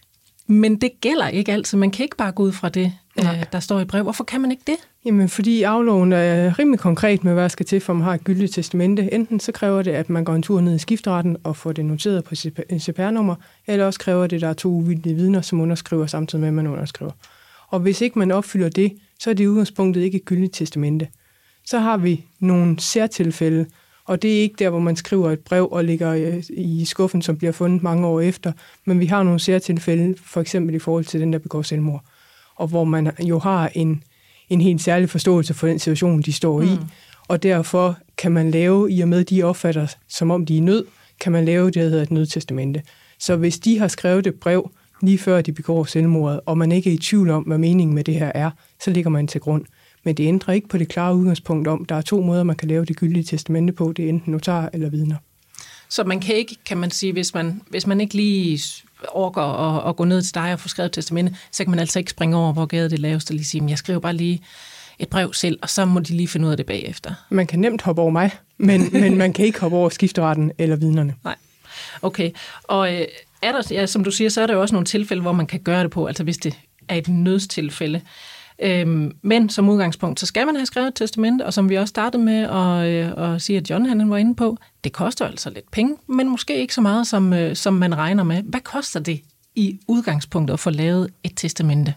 Men 0.48 0.76
det 0.76 0.92
gælder 1.02 1.28
ikke 1.28 1.52
altid. 1.52 1.78
Man 1.78 1.92
kan 1.92 2.04
ikke 2.04 2.18
bare 2.18 2.32
gå 2.32 2.44
ud 2.44 2.52
fra 2.52 2.70
det, 2.70 2.94
øh, 3.20 3.46
der 3.52 3.60
står 3.60 3.80
i 3.80 3.86
brev. 3.86 4.04
Hvorfor 4.04 4.24
kan 4.24 4.42
man 4.42 4.52
ikke 4.52 4.64
det? 4.68 4.76
Jamen, 5.06 5.30
fordi 5.30 5.64
afloven 5.64 6.14
er 6.14 6.60
rimelig 6.60 6.80
konkret 6.80 7.24
med, 7.24 7.34
hvad 7.34 7.44
der 7.44 7.50
skal 7.50 7.66
til, 7.66 7.82
for 7.82 7.94
man 7.94 8.04
har 8.04 8.14
et 8.14 8.24
gyldigt 8.24 8.54
testamente. 8.54 9.14
Enten 9.14 9.40
så 9.40 9.52
kræver 9.52 9.82
det, 9.82 9.92
at 9.92 10.10
man 10.10 10.24
går 10.24 10.34
en 10.34 10.42
tur 10.42 10.62
ned 10.62 10.76
i 10.76 10.80
skiftretten 10.80 11.38
og 11.44 11.56
får 11.56 11.72
det 11.72 11.86
noteret 11.86 12.24
på 12.24 12.36
CPR-nummer, 12.80 13.36
eller 13.68 13.86
også 13.86 14.00
kræver 14.00 14.28
det, 14.28 14.36
at 14.36 14.42
der 14.42 14.48
er 14.48 14.54
to 14.54 14.70
uvildige 14.70 15.16
vidner, 15.16 15.42
som 15.42 15.62
underskriver 15.62 16.06
samtidig 16.06 16.40
med, 16.40 16.48
at 16.48 16.54
man 16.54 16.68
underskriver. 16.68 17.12
Og 17.68 17.80
hvis 17.80 18.02
ikke 18.02 18.20
man 18.20 18.32
opfylder 18.32 18.70
det, 18.70 18.94
så 19.20 19.30
er 19.30 19.34
det 19.34 19.44
i 19.44 19.48
udgangspunktet 19.48 20.02
ikke 20.02 20.16
et 20.16 20.26
gyldigt 20.26 20.54
testamente. 20.54 21.08
Så 21.66 21.80
har 21.80 21.98
vi 21.98 22.26
nogle 22.40 22.80
særtilfælde, 22.80 23.66
og 24.06 24.22
det 24.22 24.38
er 24.38 24.42
ikke 24.42 24.56
der, 24.60 24.70
hvor 24.70 24.80
man 24.80 24.96
skriver 24.96 25.32
et 25.32 25.40
brev 25.40 25.68
og 25.72 25.84
ligger 25.84 26.14
øh, 26.14 26.44
i 26.50 26.86
skuffen, 26.86 27.22
som 27.22 27.38
bliver 27.38 27.52
fundet 27.52 27.84
mange 27.84 28.08
år 28.08 28.22
efter. 28.22 28.52
Men 28.86 29.00
vi 29.00 29.06
har 29.06 29.24
nogle 29.24 29.40
særtilfælde, 29.40 30.16
for 30.26 30.42
eksempel 30.42 30.76
i 30.76 30.80
forhold 30.80 31.06
til 31.06 31.20
den, 31.20 31.34
der 31.34 31.40
begår 31.40 31.62
selvmord. 31.62 32.04
Og 32.56 32.68
hvor 32.68 32.84
man 32.84 33.12
jo 33.20 33.40
har 33.40 33.72
en, 33.74 34.04
en 34.50 34.62
helt 34.62 34.82
særlig 34.82 35.10
forståelse 35.10 35.54
for 35.54 35.68
den 35.68 35.80
situation, 35.80 36.22
de 36.22 36.34
står 36.34 36.62
mm. 36.62 36.68
i. 36.68 36.78
Og 37.28 37.44
derfor 37.44 37.98
kan 38.18 38.32
man 38.32 38.52
lave, 38.52 38.92
i 38.92 39.02
og 39.02 39.08
med 39.08 39.24
de 39.24 39.44
opfatter, 39.44 39.88
som 40.08 40.32
om 40.32 40.46
de 40.46 40.58
er 40.58 40.62
nød, 40.62 40.86
kan 41.20 41.32
man 41.32 41.46
lave 41.46 41.66
det, 41.66 41.76
der 41.76 41.82
hedder 41.82 42.04
et 42.04 42.12
nødtestamente. 42.12 42.84
Så 43.20 43.36
hvis 43.36 43.60
de 43.60 43.80
har 43.80 43.88
skrevet 43.88 44.28
et 44.28 44.36
brev 44.36 44.72
lige 45.02 45.18
før 45.18 45.42
de 45.42 45.52
begår 45.52 45.84
selvmordet, 45.84 46.40
og 46.46 46.58
man 46.58 46.72
ikke 46.72 46.90
er 46.90 46.94
i 46.94 46.98
tvivl 46.98 47.30
om, 47.30 47.44
hvad 47.44 47.58
meningen 47.58 47.96
med 47.96 48.04
det 48.04 48.16
her 48.16 48.32
er, 48.36 48.52
så 48.84 48.92
ligger 48.92 49.10
man 49.10 49.28
til 49.28 49.42
grund. 49.42 49.66
Men 50.04 50.16
det 50.16 50.28
ændrer 50.28 50.54
ikke 50.54 50.68
på 50.68 50.78
det 50.78 50.88
klare 50.88 51.16
udgangspunkt 51.16 51.68
om, 51.68 51.86
der 51.86 51.96
er 51.96 52.02
to 52.02 52.22
måder, 52.22 52.44
man 52.44 52.56
kan 52.56 52.68
lave 52.68 52.86
det 52.86 52.98
gyldige 52.98 53.24
testamente 53.24 53.74
på. 53.74 53.94
Det 53.98 54.06
er 54.06 54.10
enten 54.10 54.32
notar 54.32 54.70
eller 54.74 54.90
vidner. 54.90 55.16
Så 55.90 56.04
man 56.04 56.20
kan 56.20 56.36
ikke, 56.36 56.56
kan 56.66 56.78
man 56.78 56.92
sige, 56.92 57.14
hvis 57.14 57.34
man, 57.34 57.62
hvis 57.70 57.88
man 57.88 58.02
ikke 58.02 58.14
lige 58.14 58.60
overgår 59.08 59.42
at, 59.42 59.90
at 59.90 59.96
gå 59.96 60.06
ned 60.06 60.22
til 60.22 60.36
dig 60.36 60.54
og 60.54 60.60
få 60.60 60.68
skrevet 60.68 60.92
testamente, 60.92 61.36
så 61.52 61.64
kan 61.64 61.72
man 61.72 61.80
altså 61.80 62.00
ikke 62.00 62.12
springe 62.12 62.38
over, 62.38 62.54
hvor 62.54 62.66
gaden 62.66 62.92
det 62.92 63.00
laveste 63.00 63.32
og 63.32 63.36
lige 63.36 63.46
sige, 63.46 63.66
jeg 63.68 63.78
skriver 63.78 64.00
bare 64.00 64.14
lige 64.14 64.42
et 65.00 65.10
brev 65.10 65.34
selv, 65.34 65.60
og 65.62 65.70
så 65.70 65.86
må 65.86 66.00
de 66.00 66.14
lige 66.14 66.28
finde 66.28 66.46
ud 66.46 66.52
af 66.52 66.58
det 66.58 66.66
bagefter. 66.66 67.14
Man 67.30 67.48
kan 67.48 67.60
nemt 67.60 67.82
hoppe 67.82 68.02
over 68.02 68.12
mig, 68.12 68.32
men, 68.58 68.90
men 69.02 69.18
man 69.18 69.34
kan 69.34 69.46
ikke 69.46 69.60
hoppe 69.60 69.78
over 69.78 69.90
skifteretten 69.90 70.52
eller 70.58 70.76
vidnerne. 70.76 71.16
Nej. 71.24 71.36
Okay. 72.02 72.32
Og 72.64 72.94
øh, 72.94 73.08
er 73.42 73.52
der, 73.52 73.62
ja, 73.72 73.86
som 73.86 74.04
du 74.04 74.12
siger, 74.12 74.30
så 74.30 74.42
er 74.42 74.48
der 74.48 74.54
jo 74.54 74.62
også 74.62 74.76
nogle 74.76 74.86
tilfælde, 74.86 75.22
hvor 75.22 75.32
man 75.32 75.48
kan 75.48 75.60
gøre 75.60 75.84
det 75.84 75.92
på, 75.92 76.06
altså 76.06 76.24
hvis 76.24 76.38
det 76.38 76.60
er 76.88 76.96
et 76.96 77.08
nødstilfælde. 77.08 78.02
Øhm, 78.64 79.12
men 79.22 79.50
som 79.50 79.70
udgangspunkt, 79.70 80.20
så 80.20 80.26
skal 80.26 80.46
man 80.46 80.56
have 80.56 80.66
skrevet 80.66 80.88
et 80.88 80.96
testament, 80.96 81.42
og 81.42 81.54
som 81.54 81.70
vi 81.70 81.76
også 81.76 81.90
startede 81.90 82.24
med 82.24 82.44
at, 82.44 82.88
øh, 82.88 83.34
at 83.34 83.42
sige, 83.42 83.58
at 83.58 83.70
John 83.70 83.86
han 83.86 84.10
var 84.10 84.18
inde 84.18 84.36
på, 84.36 84.58
det 84.84 84.94
koster 84.94 85.26
altså 85.26 85.50
lidt 85.50 85.72
penge, 85.72 85.96
men 86.08 86.30
måske 86.30 86.58
ikke 86.62 86.74
så 86.74 86.82
meget, 86.82 87.08
som, 87.08 87.34
øh, 87.34 87.56
som 87.56 87.74
man 87.74 87.98
regner 87.98 88.24
med. 88.24 88.44
Hvad 88.44 88.60
koster 88.60 89.00
det 89.00 89.22
i 89.56 89.80
udgangspunktet 89.88 90.54
at 90.54 90.60
få 90.60 90.70
lavet 90.70 91.10
et 91.24 91.32
testamente? 91.36 91.94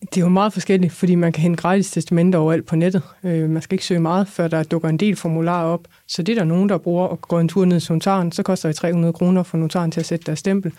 Det 0.00 0.16
er 0.16 0.20
jo 0.20 0.28
meget 0.28 0.52
forskelligt, 0.52 0.92
fordi 0.92 1.14
man 1.14 1.32
kan 1.32 1.42
hente 1.42 1.62
gratis 1.62 1.90
testamenter 1.90 2.38
overalt 2.38 2.66
på 2.66 2.76
nettet. 2.76 3.02
Øh, 3.24 3.50
man 3.50 3.62
skal 3.62 3.74
ikke 3.74 3.84
søge 3.84 4.00
meget, 4.00 4.28
før 4.28 4.48
der 4.48 4.62
dukker 4.62 4.88
en 4.88 4.96
del 4.96 5.16
formularer 5.16 5.64
op. 5.64 5.88
Så 6.08 6.22
det 6.22 6.32
er 6.32 6.40
der 6.40 6.44
nogen, 6.44 6.68
der 6.68 6.78
bruger 6.78 7.06
og 7.06 7.20
går 7.20 7.40
en 7.40 7.48
tur 7.48 7.64
ned 7.64 7.80
til 7.80 7.92
notaren, 7.92 8.32
så 8.32 8.42
koster 8.42 8.68
det 8.68 8.76
300 8.76 9.12
kroner 9.12 9.42
for 9.42 9.58
notaren 9.58 9.90
til 9.90 10.00
at 10.00 10.06
sætte 10.06 10.26
deres 10.26 10.38
stempel. 10.38 10.72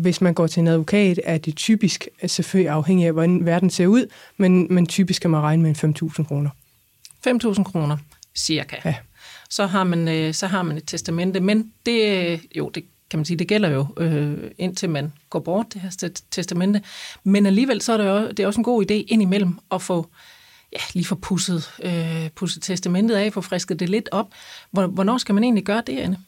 Hvis 0.00 0.20
man 0.20 0.34
går 0.34 0.46
til 0.46 0.60
en 0.60 0.68
advokat, 0.68 1.20
er 1.24 1.38
det 1.38 1.56
typisk, 1.56 2.08
selvfølgelig 2.26 2.70
afhængig 2.70 3.06
af, 3.06 3.12
hvordan 3.12 3.46
verden 3.46 3.70
ser 3.70 3.86
ud, 3.86 4.06
men, 4.36 4.66
men 4.74 4.86
typisk 4.86 5.22
kan 5.22 5.30
man 5.30 5.40
regne 5.40 5.62
med 5.62 5.84
en 5.84 5.94
5.000 6.02 6.24
kroner. 6.24 6.50
5.000 7.28 7.62
kroner, 7.62 7.96
cirka. 8.36 8.76
Ja. 8.84 8.94
Så 9.50 9.66
har, 9.66 9.84
man, 9.84 10.08
øh, 10.08 10.34
så 10.34 10.46
har 10.46 10.62
man 10.62 10.76
et 10.76 10.82
testamente, 10.86 11.40
men 11.40 11.72
det, 11.86 12.40
jo, 12.56 12.68
det 12.68 12.84
kan 13.10 13.18
man 13.18 13.24
sige, 13.24 13.36
det 13.36 13.48
gælder 13.48 13.68
jo 13.68 13.86
øh, 13.96 14.50
indtil 14.58 14.90
man 14.90 15.12
går 15.30 15.38
bort, 15.38 15.66
det 15.74 15.80
her 15.80 16.10
testamente. 16.30 16.82
Men 17.24 17.46
alligevel 17.46 17.80
så 17.80 17.92
er 17.92 17.96
det, 17.96 18.04
jo, 18.04 18.28
det 18.28 18.40
er 18.40 18.46
også 18.46 18.60
en 18.60 18.64
god 18.64 18.90
idé 18.90 18.94
indimellem 18.94 19.58
at 19.72 19.82
få 19.82 20.08
ja, 20.72 20.78
lige 20.94 21.04
få 21.04 21.14
pusset, 21.14 21.70
øh, 21.82 22.30
pusset 22.30 22.62
testamentet 22.62 23.14
af, 23.14 23.32
få 23.32 23.40
frisket 23.40 23.80
det 23.80 23.88
lidt 23.88 24.08
op. 24.12 24.26
Hvornår 24.70 25.18
skal 25.18 25.34
man 25.34 25.44
egentlig 25.44 25.64
gøre 25.64 25.82
det, 25.86 25.98
Anne? 25.98 26.18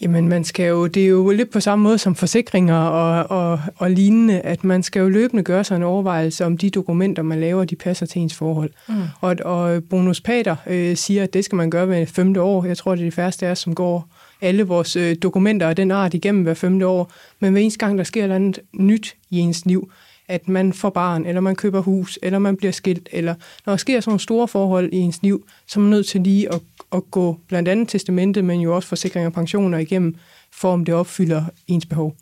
Jamen, 0.00 0.28
man 0.28 0.44
skal 0.44 0.66
jo, 0.66 0.86
det 0.86 1.04
er 1.04 1.08
jo 1.08 1.30
lidt 1.30 1.50
på 1.50 1.60
samme 1.60 1.82
måde 1.82 1.98
som 1.98 2.14
forsikringer 2.14 2.76
og, 2.76 3.38
og, 3.38 3.60
og 3.76 3.90
lignende, 3.90 4.40
at 4.40 4.64
man 4.64 4.82
skal 4.82 5.00
jo 5.00 5.08
løbende 5.08 5.42
gøre 5.42 5.64
sig 5.64 5.76
en 5.76 5.82
overvejelse 5.82 6.44
om 6.44 6.58
de 6.58 6.70
dokumenter, 6.70 7.22
man 7.22 7.40
laver, 7.40 7.64
de 7.64 7.76
passer 7.76 8.06
til 8.06 8.22
ens 8.22 8.34
forhold. 8.34 8.70
Mm. 8.88 8.94
Og, 9.20 9.36
og 9.44 9.82
Bonus 9.90 10.20
Pater 10.20 10.56
øh, 10.66 10.96
siger, 10.96 11.22
at 11.22 11.34
det 11.34 11.44
skal 11.44 11.56
man 11.56 11.70
gøre 11.70 11.86
hver 11.86 12.04
femte 12.06 12.42
år. 12.42 12.64
Jeg 12.64 12.76
tror, 12.76 12.94
det 12.94 13.00
er 13.00 13.06
de 13.06 13.12
færreste 13.12 13.46
af 13.46 13.50
os, 13.50 13.58
som 13.58 13.74
går 13.74 14.08
alle 14.40 14.62
vores 14.62 14.96
øh, 14.96 15.16
dokumenter 15.22 15.68
af 15.68 15.76
den 15.76 15.90
art 15.90 16.14
igennem 16.14 16.42
hver 16.42 16.54
femte 16.54 16.86
år. 16.86 17.12
Men 17.40 17.52
hver 17.52 17.60
eneste 17.60 17.78
gang, 17.78 17.98
der 17.98 18.04
sker 18.04 18.26
noget 18.26 18.60
nyt 18.72 19.16
i 19.30 19.38
ens 19.38 19.66
liv, 19.66 19.90
at 20.28 20.48
man 20.48 20.72
får 20.72 20.90
barn, 20.90 21.26
eller 21.26 21.40
man 21.40 21.56
køber 21.56 21.80
hus, 21.80 22.18
eller 22.22 22.38
man 22.38 22.56
bliver 22.56 22.72
skilt, 22.72 23.08
eller 23.12 23.34
når 23.66 23.72
der 23.72 23.76
sker 23.76 24.00
sådan 24.00 24.10
nogle 24.10 24.20
store 24.20 24.48
forhold 24.48 24.90
i 24.92 24.96
ens 24.96 25.22
liv, 25.22 25.46
så 25.66 25.80
er 25.80 25.82
man 25.82 25.90
nødt 25.90 26.06
til 26.06 26.20
lige 26.20 26.54
at, 26.54 26.60
at 26.92 27.02
gå 27.10 27.40
blandt 27.48 27.68
andet 27.68 27.88
testamentet, 27.88 28.44
men 28.44 28.60
jo 28.60 28.76
også 28.76 28.88
forsikring 28.88 29.26
og 29.26 29.32
pensioner 29.32 29.78
igennem, 29.78 30.16
for 30.52 30.72
om 30.72 30.84
det 30.84 30.94
opfylder 30.94 31.44
ens 31.66 31.86
behov. 31.86 32.16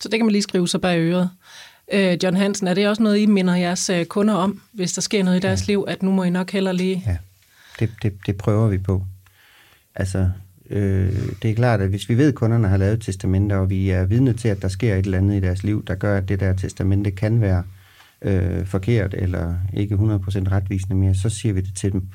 Så 0.00 0.08
det 0.08 0.18
kan 0.18 0.26
man 0.26 0.32
lige 0.32 0.42
skrive 0.42 0.68
sig 0.68 0.80
bag 0.80 0.98
øret. 0.98 1.30
Øh, 1.92 2.18
John 2.22 2.36
Hansen, 2.36 2.68
er 2.68 2.74
det 2.74 2.88
også 2.88 3.02
noget, 3.02 3.18
I 3.18 3.26
minder 3.26 3.54
jeres 3.54 3.90
øh, 3.90 4.04
kunder 4.04 4.34
om, 4.34 4.60
hvis 4.72 4.92
der 4.92 5.00
sker 5.00 5.24
noget 5.24 5.36
i 5.36 5.40
deres 5.40 5.68
ja. 5.68 5.72
liv, 5.72 5.84
at 5.88 6.02
nu 6.02 6.10
må 6.10 6.22
I 6.22 6.30
nok 6.30 6.50
hellere 6.50 6.74
lige... 6.74 7.02
Ja, 7.06 7.16
det, 7.78 7.90
det, 8.02 8.12
det 8.26 8.36
prøver 8.36 8.68
vi 8.68 8.78
på. 8.78 9.04
Altså, 9.94 10.30
øh, 10.70 11.12
det 11.42 11.50
er 11.50 11.54
klart, 11.54 11.80
at 11.80 11.88
hvis 11.88 12.08
vi 12.08 12.18
ved, 12.18 12.28
at 12.28 12.34
kunderne 12.34 12.68
har 12.68 12.76
lavet 12.76 13.00
testamenter, 13.00 13.56
og 13.56 13.70
vi 13.70 13.90
er 13.90 14.04
vidne 14.04 14.32
til, 14.32 14.48
at 14.48 14.62
der 14.62 14.68
sker 14.68 14.94
et 14.94 15.04
eller 15.04 15.18
andet 15.18 15.36
i 15.36 15.40
deres 15.40 15.62
liv, 15.64 15.84
der 15.84 15.94
gør, 15.94 16.16
at 16.16 16.28
det 16.28 16.40
der 16.40 16.52
testamente 16.52 17.10
kan 17.10 17.40
være 17.40 17.62
øh, 18.22 18.66
forkert 18.66 19.14
eller 19.18 19.54
ikke 19.72 19.94
100% 19.94 19.98
retvisende 19.98 20.96
mere, 20.96 21.14
så 21.14 21.28
siger 21.28 21.52
vi 21.52 21.60
det 21.60 21.76
til 21.76 21.92
dem. 21.92 22.08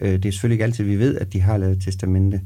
Øh, 0.00 0.12
det 0.12 0.24
er 0.24 0.32
selvfølgelig 0.32 0.54
ikke 0.54 0.64
altid, 0.64 0.84
vi 0.84 0.98
ved, 0.98 1.18
at 1.18 1.32
de 1.32 1.40
har 1.40 1.56
lavet 1.56 1.82
testamente, 1.82 2.40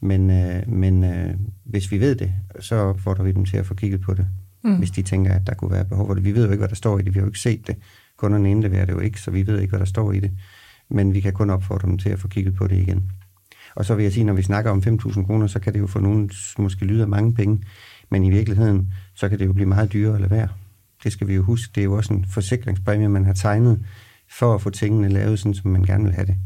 men, 0.00 0.30
øh, 0.30 0.68
men 0.68 1.04
øh, 1.04 1.34
hvis 1.64 1.90
vi 1.90 2.00
ved 2.00 2.14
det, 2.14 2.32
så 2.60 2.74
opfordrer 2.74 3.24
vi 3.24 3.32
dem 3.32 3.44
til 3.44 3.56
at 3.56 3.66
få 3.66 3.74
kigget 3.74 4.00
på 4.00 4.14
det, 4.14 4.26
mm. 4.64 4.76
hvis 4.76 4.90
de 4.90 5.02
tænker, 5.02 5.34
at 5.34 5.46
der 5.46 5.54
kunne 5.54 5.70
være 5.70 5.84
behov 5.84 6.06
for 6.06 6.14
det. 6.14 6.24
Vi 6.24 6.34
ved 6.34 6.44
jo 6.44 6.50
ikke, 6.50 6.60
hvad 6.60 6.68
der 6.68 6.74
står 6.74 6.98
i 6.98 7.02
det. 7.02 7.14
Vi 7.14 7.18
har 7.18 7.26
jo 7.26 7.30
ikke 7.30 7.38
set 7.38 7.66
det. 7.66 7.76
Kunderne 8.16 8.50
indleverer 8.50 8.84
det 8.84 8.92
jo 8.92 8.98
ikke, 8.98 9.20
så 9.20 9.30
vi 9.30 9.46
ved 9.46 9.60
ikke, 9.60 9.70
hvad 9.70 9.80
der 9.80 9.86
står 9.86 10.12
i 10.12 10.20
det. 10.20 10.30
Men 10.88 11.14
vi 11.14 11.20
kan 11.20 11.32
kun 11.32 11.50
opfordre 11.50 11.88
dem 11.88 11.98
til 11.98 12.08
at 12.08 12.18
få 12.18 12.28
kigget 12.28 12.54
på 12.54 12.66
det 12.66 12.76
igen. 12.76 13.10
Og 13.74 13.84
så 13.84 13.94
vil 13.94 14.02
jeg 14.02 14.12
sige, 14.12 14.24
når 14.24 14.32
vi 14.32 14.42
snakker 14.42 14.70
om 14.70 14.82
5.000 14.86 15.26
kroner, 15.26 15.46
så 15.46 15.60
kan 15.60 15.72
det 15.72 15.80
jo 15.80 15.86
for 15.86 16.00
nogen 16.00 16.30
måske 16.58 16.84
lyde 16.84 17.02
af 17.02 17.08
mange 17.08 17.34
penge, 17.34 17.62
men 18.10 18.24
i 18.24 18.30
virkeligheden, 18.30 18.92
så 19.14 19.28
kan 19.28 19.38
det 19.38 19.46
jo 19.46 19.52
blive 19.52 19.68
meget 19.68 19.92
dyrere 19.92 20.14
at 20.14 20.20
lade 20.20 20.30
være. 20.30 20.48
Det 21.04 21.12
skal 21.12 21.28
vi 21.28 21.34
jo 21.34 21.42
huske. 21.42 21.72
Det 21.74 21.80
er 21.80 21.84
jo 21.84 21.92
også 21.92 22.14
en 22.14 22.24
forsikringspræmie, 22.24 23.08
man 23.08 23.24
har 23.24 23.32
tegnet 23.32 23.84
for 24.30 24.54
at 24.54 24.62
få 24.62 24.70
tingene 24.70 25.08
lavet, 25.08 25.38
sådan 25.38 25.54
som 25.54 25.70
man 25.70 25.82
gerne 25.82 26.04
vil 26.04 26.12
have 26.12 26.26
det. 26.26 26.36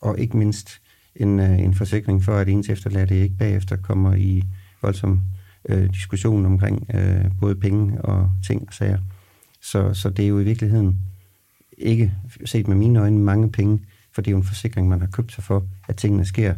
Og 0.00 0.18
ikke 0.18 0.36
mindst 0.36 0.80
en, 1.16 1.40
øh, 1.40 1.58
en 1.58 1.74
forsikring 1.74 2.24
for, 2.24 2.36
at 2.36 2.48
ens 2.48 2.68
efterladte 2.68 3.20
ikke 3.20 3.36
bagefter 3.38 3.76
kommer 3.76 4.14
i 4.14 4.42
voldsom 4.82 5.20
øh, 5.68 5.90
diskussion 5.92 6.46
omkring 6.46 6.86
øh, 6.94 7.24
både 7.40 7.54
penge 7.54 8.02
og 8.02 8.30
ting 8.46 8.64
og 8.68 8.74
sager. 8.74 8.98
Så, 9.62 9.94
så 9.94 10.10
det 10.10 10.24
er 10.24 10.28
jo 10.28 10.38
i 10.38 10.44
virkeligheden 10.44 11.00
ikke 11.78 12.12
set 12.44 12.68
med 12.68 12.76
mine 12.76 13.00
øjne 13.00 13.18
mange 13.18 13.52
penge, 13.52 13.80
for 14.14 14.22
det 14.22 14.28
er 14.28 14.32
jo 14.32 14.38
en 14.38 14.44
forsikring, 14.44 14.88
man 14.88 15.00
har 15.00 15.08
købt 15.08 15.32
sig 15.32 15.44
for, 15.44 15.66
at 15.88 15.96
tingene 15.96 16.24
sker, 16.24 16.54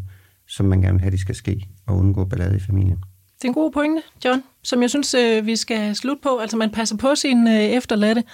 som 0.53 0.67
man 0.67 0.81
gerne 0.81 0.93
vil 0.93 1.01
have, 1.01 1.11
de 1.11 1.21
skal 1.21 1.35
ske, 1.35 1.69
og 1.87 1.97
undgå 1.97 2.25
ballade 2.25 2.57
i 2.57 2.61
familien. 2.61 2.99
Det 3.37 3.45
er 3.45 3.49
en 3.49 3.55
god 3.55 3.73
pointe, 3.73 4.03
John, 4.25 4.43
som 4.63 4.83
jeg 4.83 4.91
synes, 4.91 5.15
øh, 5.15 5.47
vi 5.47 5.57
skal 5.57 5.97
slutte 5.97 6.23
på. 6.23 6.39
Altså, 6.39 6.57
man 6.57 6.71
passer 6.71 6.97
på 6.97 7.15
sin 7.15 7.49
øh, 7.49 7.55
efterladte, 7.55 8.25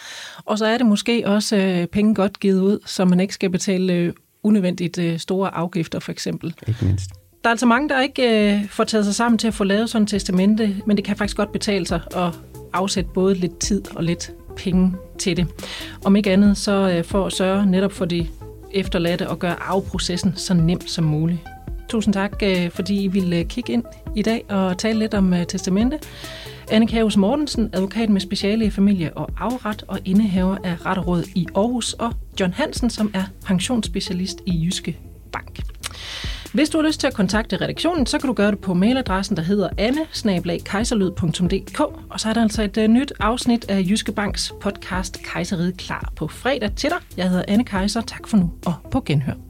og 0.45 0.59
så 0.59 0.67
er 0.67 0.79
det 0.79 0.87
måske 0.87 1.23
også 1.27 1.57
øh, 1.57 1.87
penge 1.87 2.15
godt 2.15 2.41
givet 2.41 2.61
ud, 2.61 2.79
så 2.87 3.05
man 3.05 3.21
ikke 3.21 3.35
skal 3.35 3.51
betale 3.51 4.15
unødvendigt 4.43 5.21
store 5.21 5.55
afgifter, 5.55 6.01
for 6.01 6.13
eksempel. 6.13 6.55
Ikke 6.67 6.85
mindst. 6.85 7.11
Der 7.45 7.49
er 7.49 7.51
altså 7.51 7.67
mange, 7.67 7.89
der 7.89 8.01
ikke 8.01 8.69
får 8.71 8.85
taget 8.85 9.05
sig 9.05 9.15
sammen 9.15 9.39
til 9.39 9.49
at 9.49 9.55
få 9.55 9.65
lavet 9.65 9.91
sådan 9.91 10.03
et 10.03 10.09
testamente, 10.09 10.77
men 10.87 10.97
det 10.97 11.05
kan 11.05 11.17
faktisk 11.17 11.37
godt 11.37 11.53
betale 11.53 11.87
sig 11.87 12.01
at 12.17 12.39
afsætte 12.73 13.11
både 13.15 13.35
lidt 13.35 13.59
tid 13.59 13.83
og 13.97 14.05
lidt 14.05 14.33
penge 14.57 14.95
til 15.19 15.37
det. 15.37 15.47
Om 16.05 16.17
ikke 16.17 16.33
andet, 16.33 16.57
så 16.57 17.03
for 17.07 17.27
at 17.27 17.33
sørge 17.33 17.67
netop 17.67 17.93
for 17.93 18.05
de 18.05 18.27
efterladte 18.71 19.29
og 19.29 19.39
gøre 19.39 19.63
afprocessen 19.63 20.33
så 20.37 20.55
nemt 20.55 20.91
som 20.91 21.05
muligt. 21.05 21.41
Tusind 21.89 22.15
tak, 22.15 22.43
øh, 22.43 22.71
fordi 22.71 23.03
I 23.03 23.09
ville 23.09 23.37
øh, 23.37 23.45
kigge 23.45 23.73
ind 23.73 23.85
i 24.17 24.23
dag 24.23 24.45
og 24.49 24.79
tale 24.79 24.99
lidt 24.99 25.15
om 25.15 25.35
øh, 25.35 25.47
testamente. 25.47 25.99
Anne 26.71 26.87
Kavus 26.87 27.17
Mortensen, 27.17 27.71
advokat 27.73 28.11
med 28.11 28.21
speciale 28.21 28.65
i 28.65 28.71
familie 28.71 29.17
og 29.17 29.29
afret 29.39 29.85
og 29.89 29.99
indehaver 30.05 30.57
af 30.65 30.87
Retteråd 30.87 31.25
i 31.35 31.47
Aarhus, 31.55 31.93
og 31.93 32.13
John 32.41 32.53
Hansen, 32.53 32.91
som 32.91 33.11
er 33.15 33.25
pensionsspecialist 33.45 34.39
i 34.47 34.65
Jyske 34.65 34.99
Bank. 35.33 35.61
Hvis 36.53 36.71
du 36.71 36.79
har 36.79 36.87
lyst 36.87 37.01
til 37.01 37.07
at 37.07 37.15
kontakte 37.15 37.57
redaktionen, 37.57 38.07
så 38.07 38.19
kan 38.19 38.27
du 38.27 38.33
gøre 38.33 38.51
det 38.51 38.59
på 38.59 38.75
mailadressen, 38.75 39.37
der 39.37 39.43
hedder 39.43 39.69
anne 39.79 40.01
og 42.11 42.21
så 42.21 42.29
er 42.29 42.33
der 42.33 42.43
altså 42.43 42.63
et 42.63 42.91
nyt 42.91 43.13
afsnit 43.21 43.71
af 43.71 43.81
Jyske 43.91 44.13
Banks 44.13 44.53
podcast 44.61 45.23
Kejseriet 45.23 45.77
klar 45.77 46.13
på 46.17 46.29
fredag 46.29 46.71
til 46.77 46.91
dig. 46.91 46.99
Jeg 47.17 47.31
hedder 47.31 47.45
Anne 47.49 47.65
Kejser. 47.65 48.01
Tak 48.01 48.29
for 48.29 48.37
nu 48.37 48.51
og 48.67 48.75
på 48.91 49.01
genhør. 49.07 49.48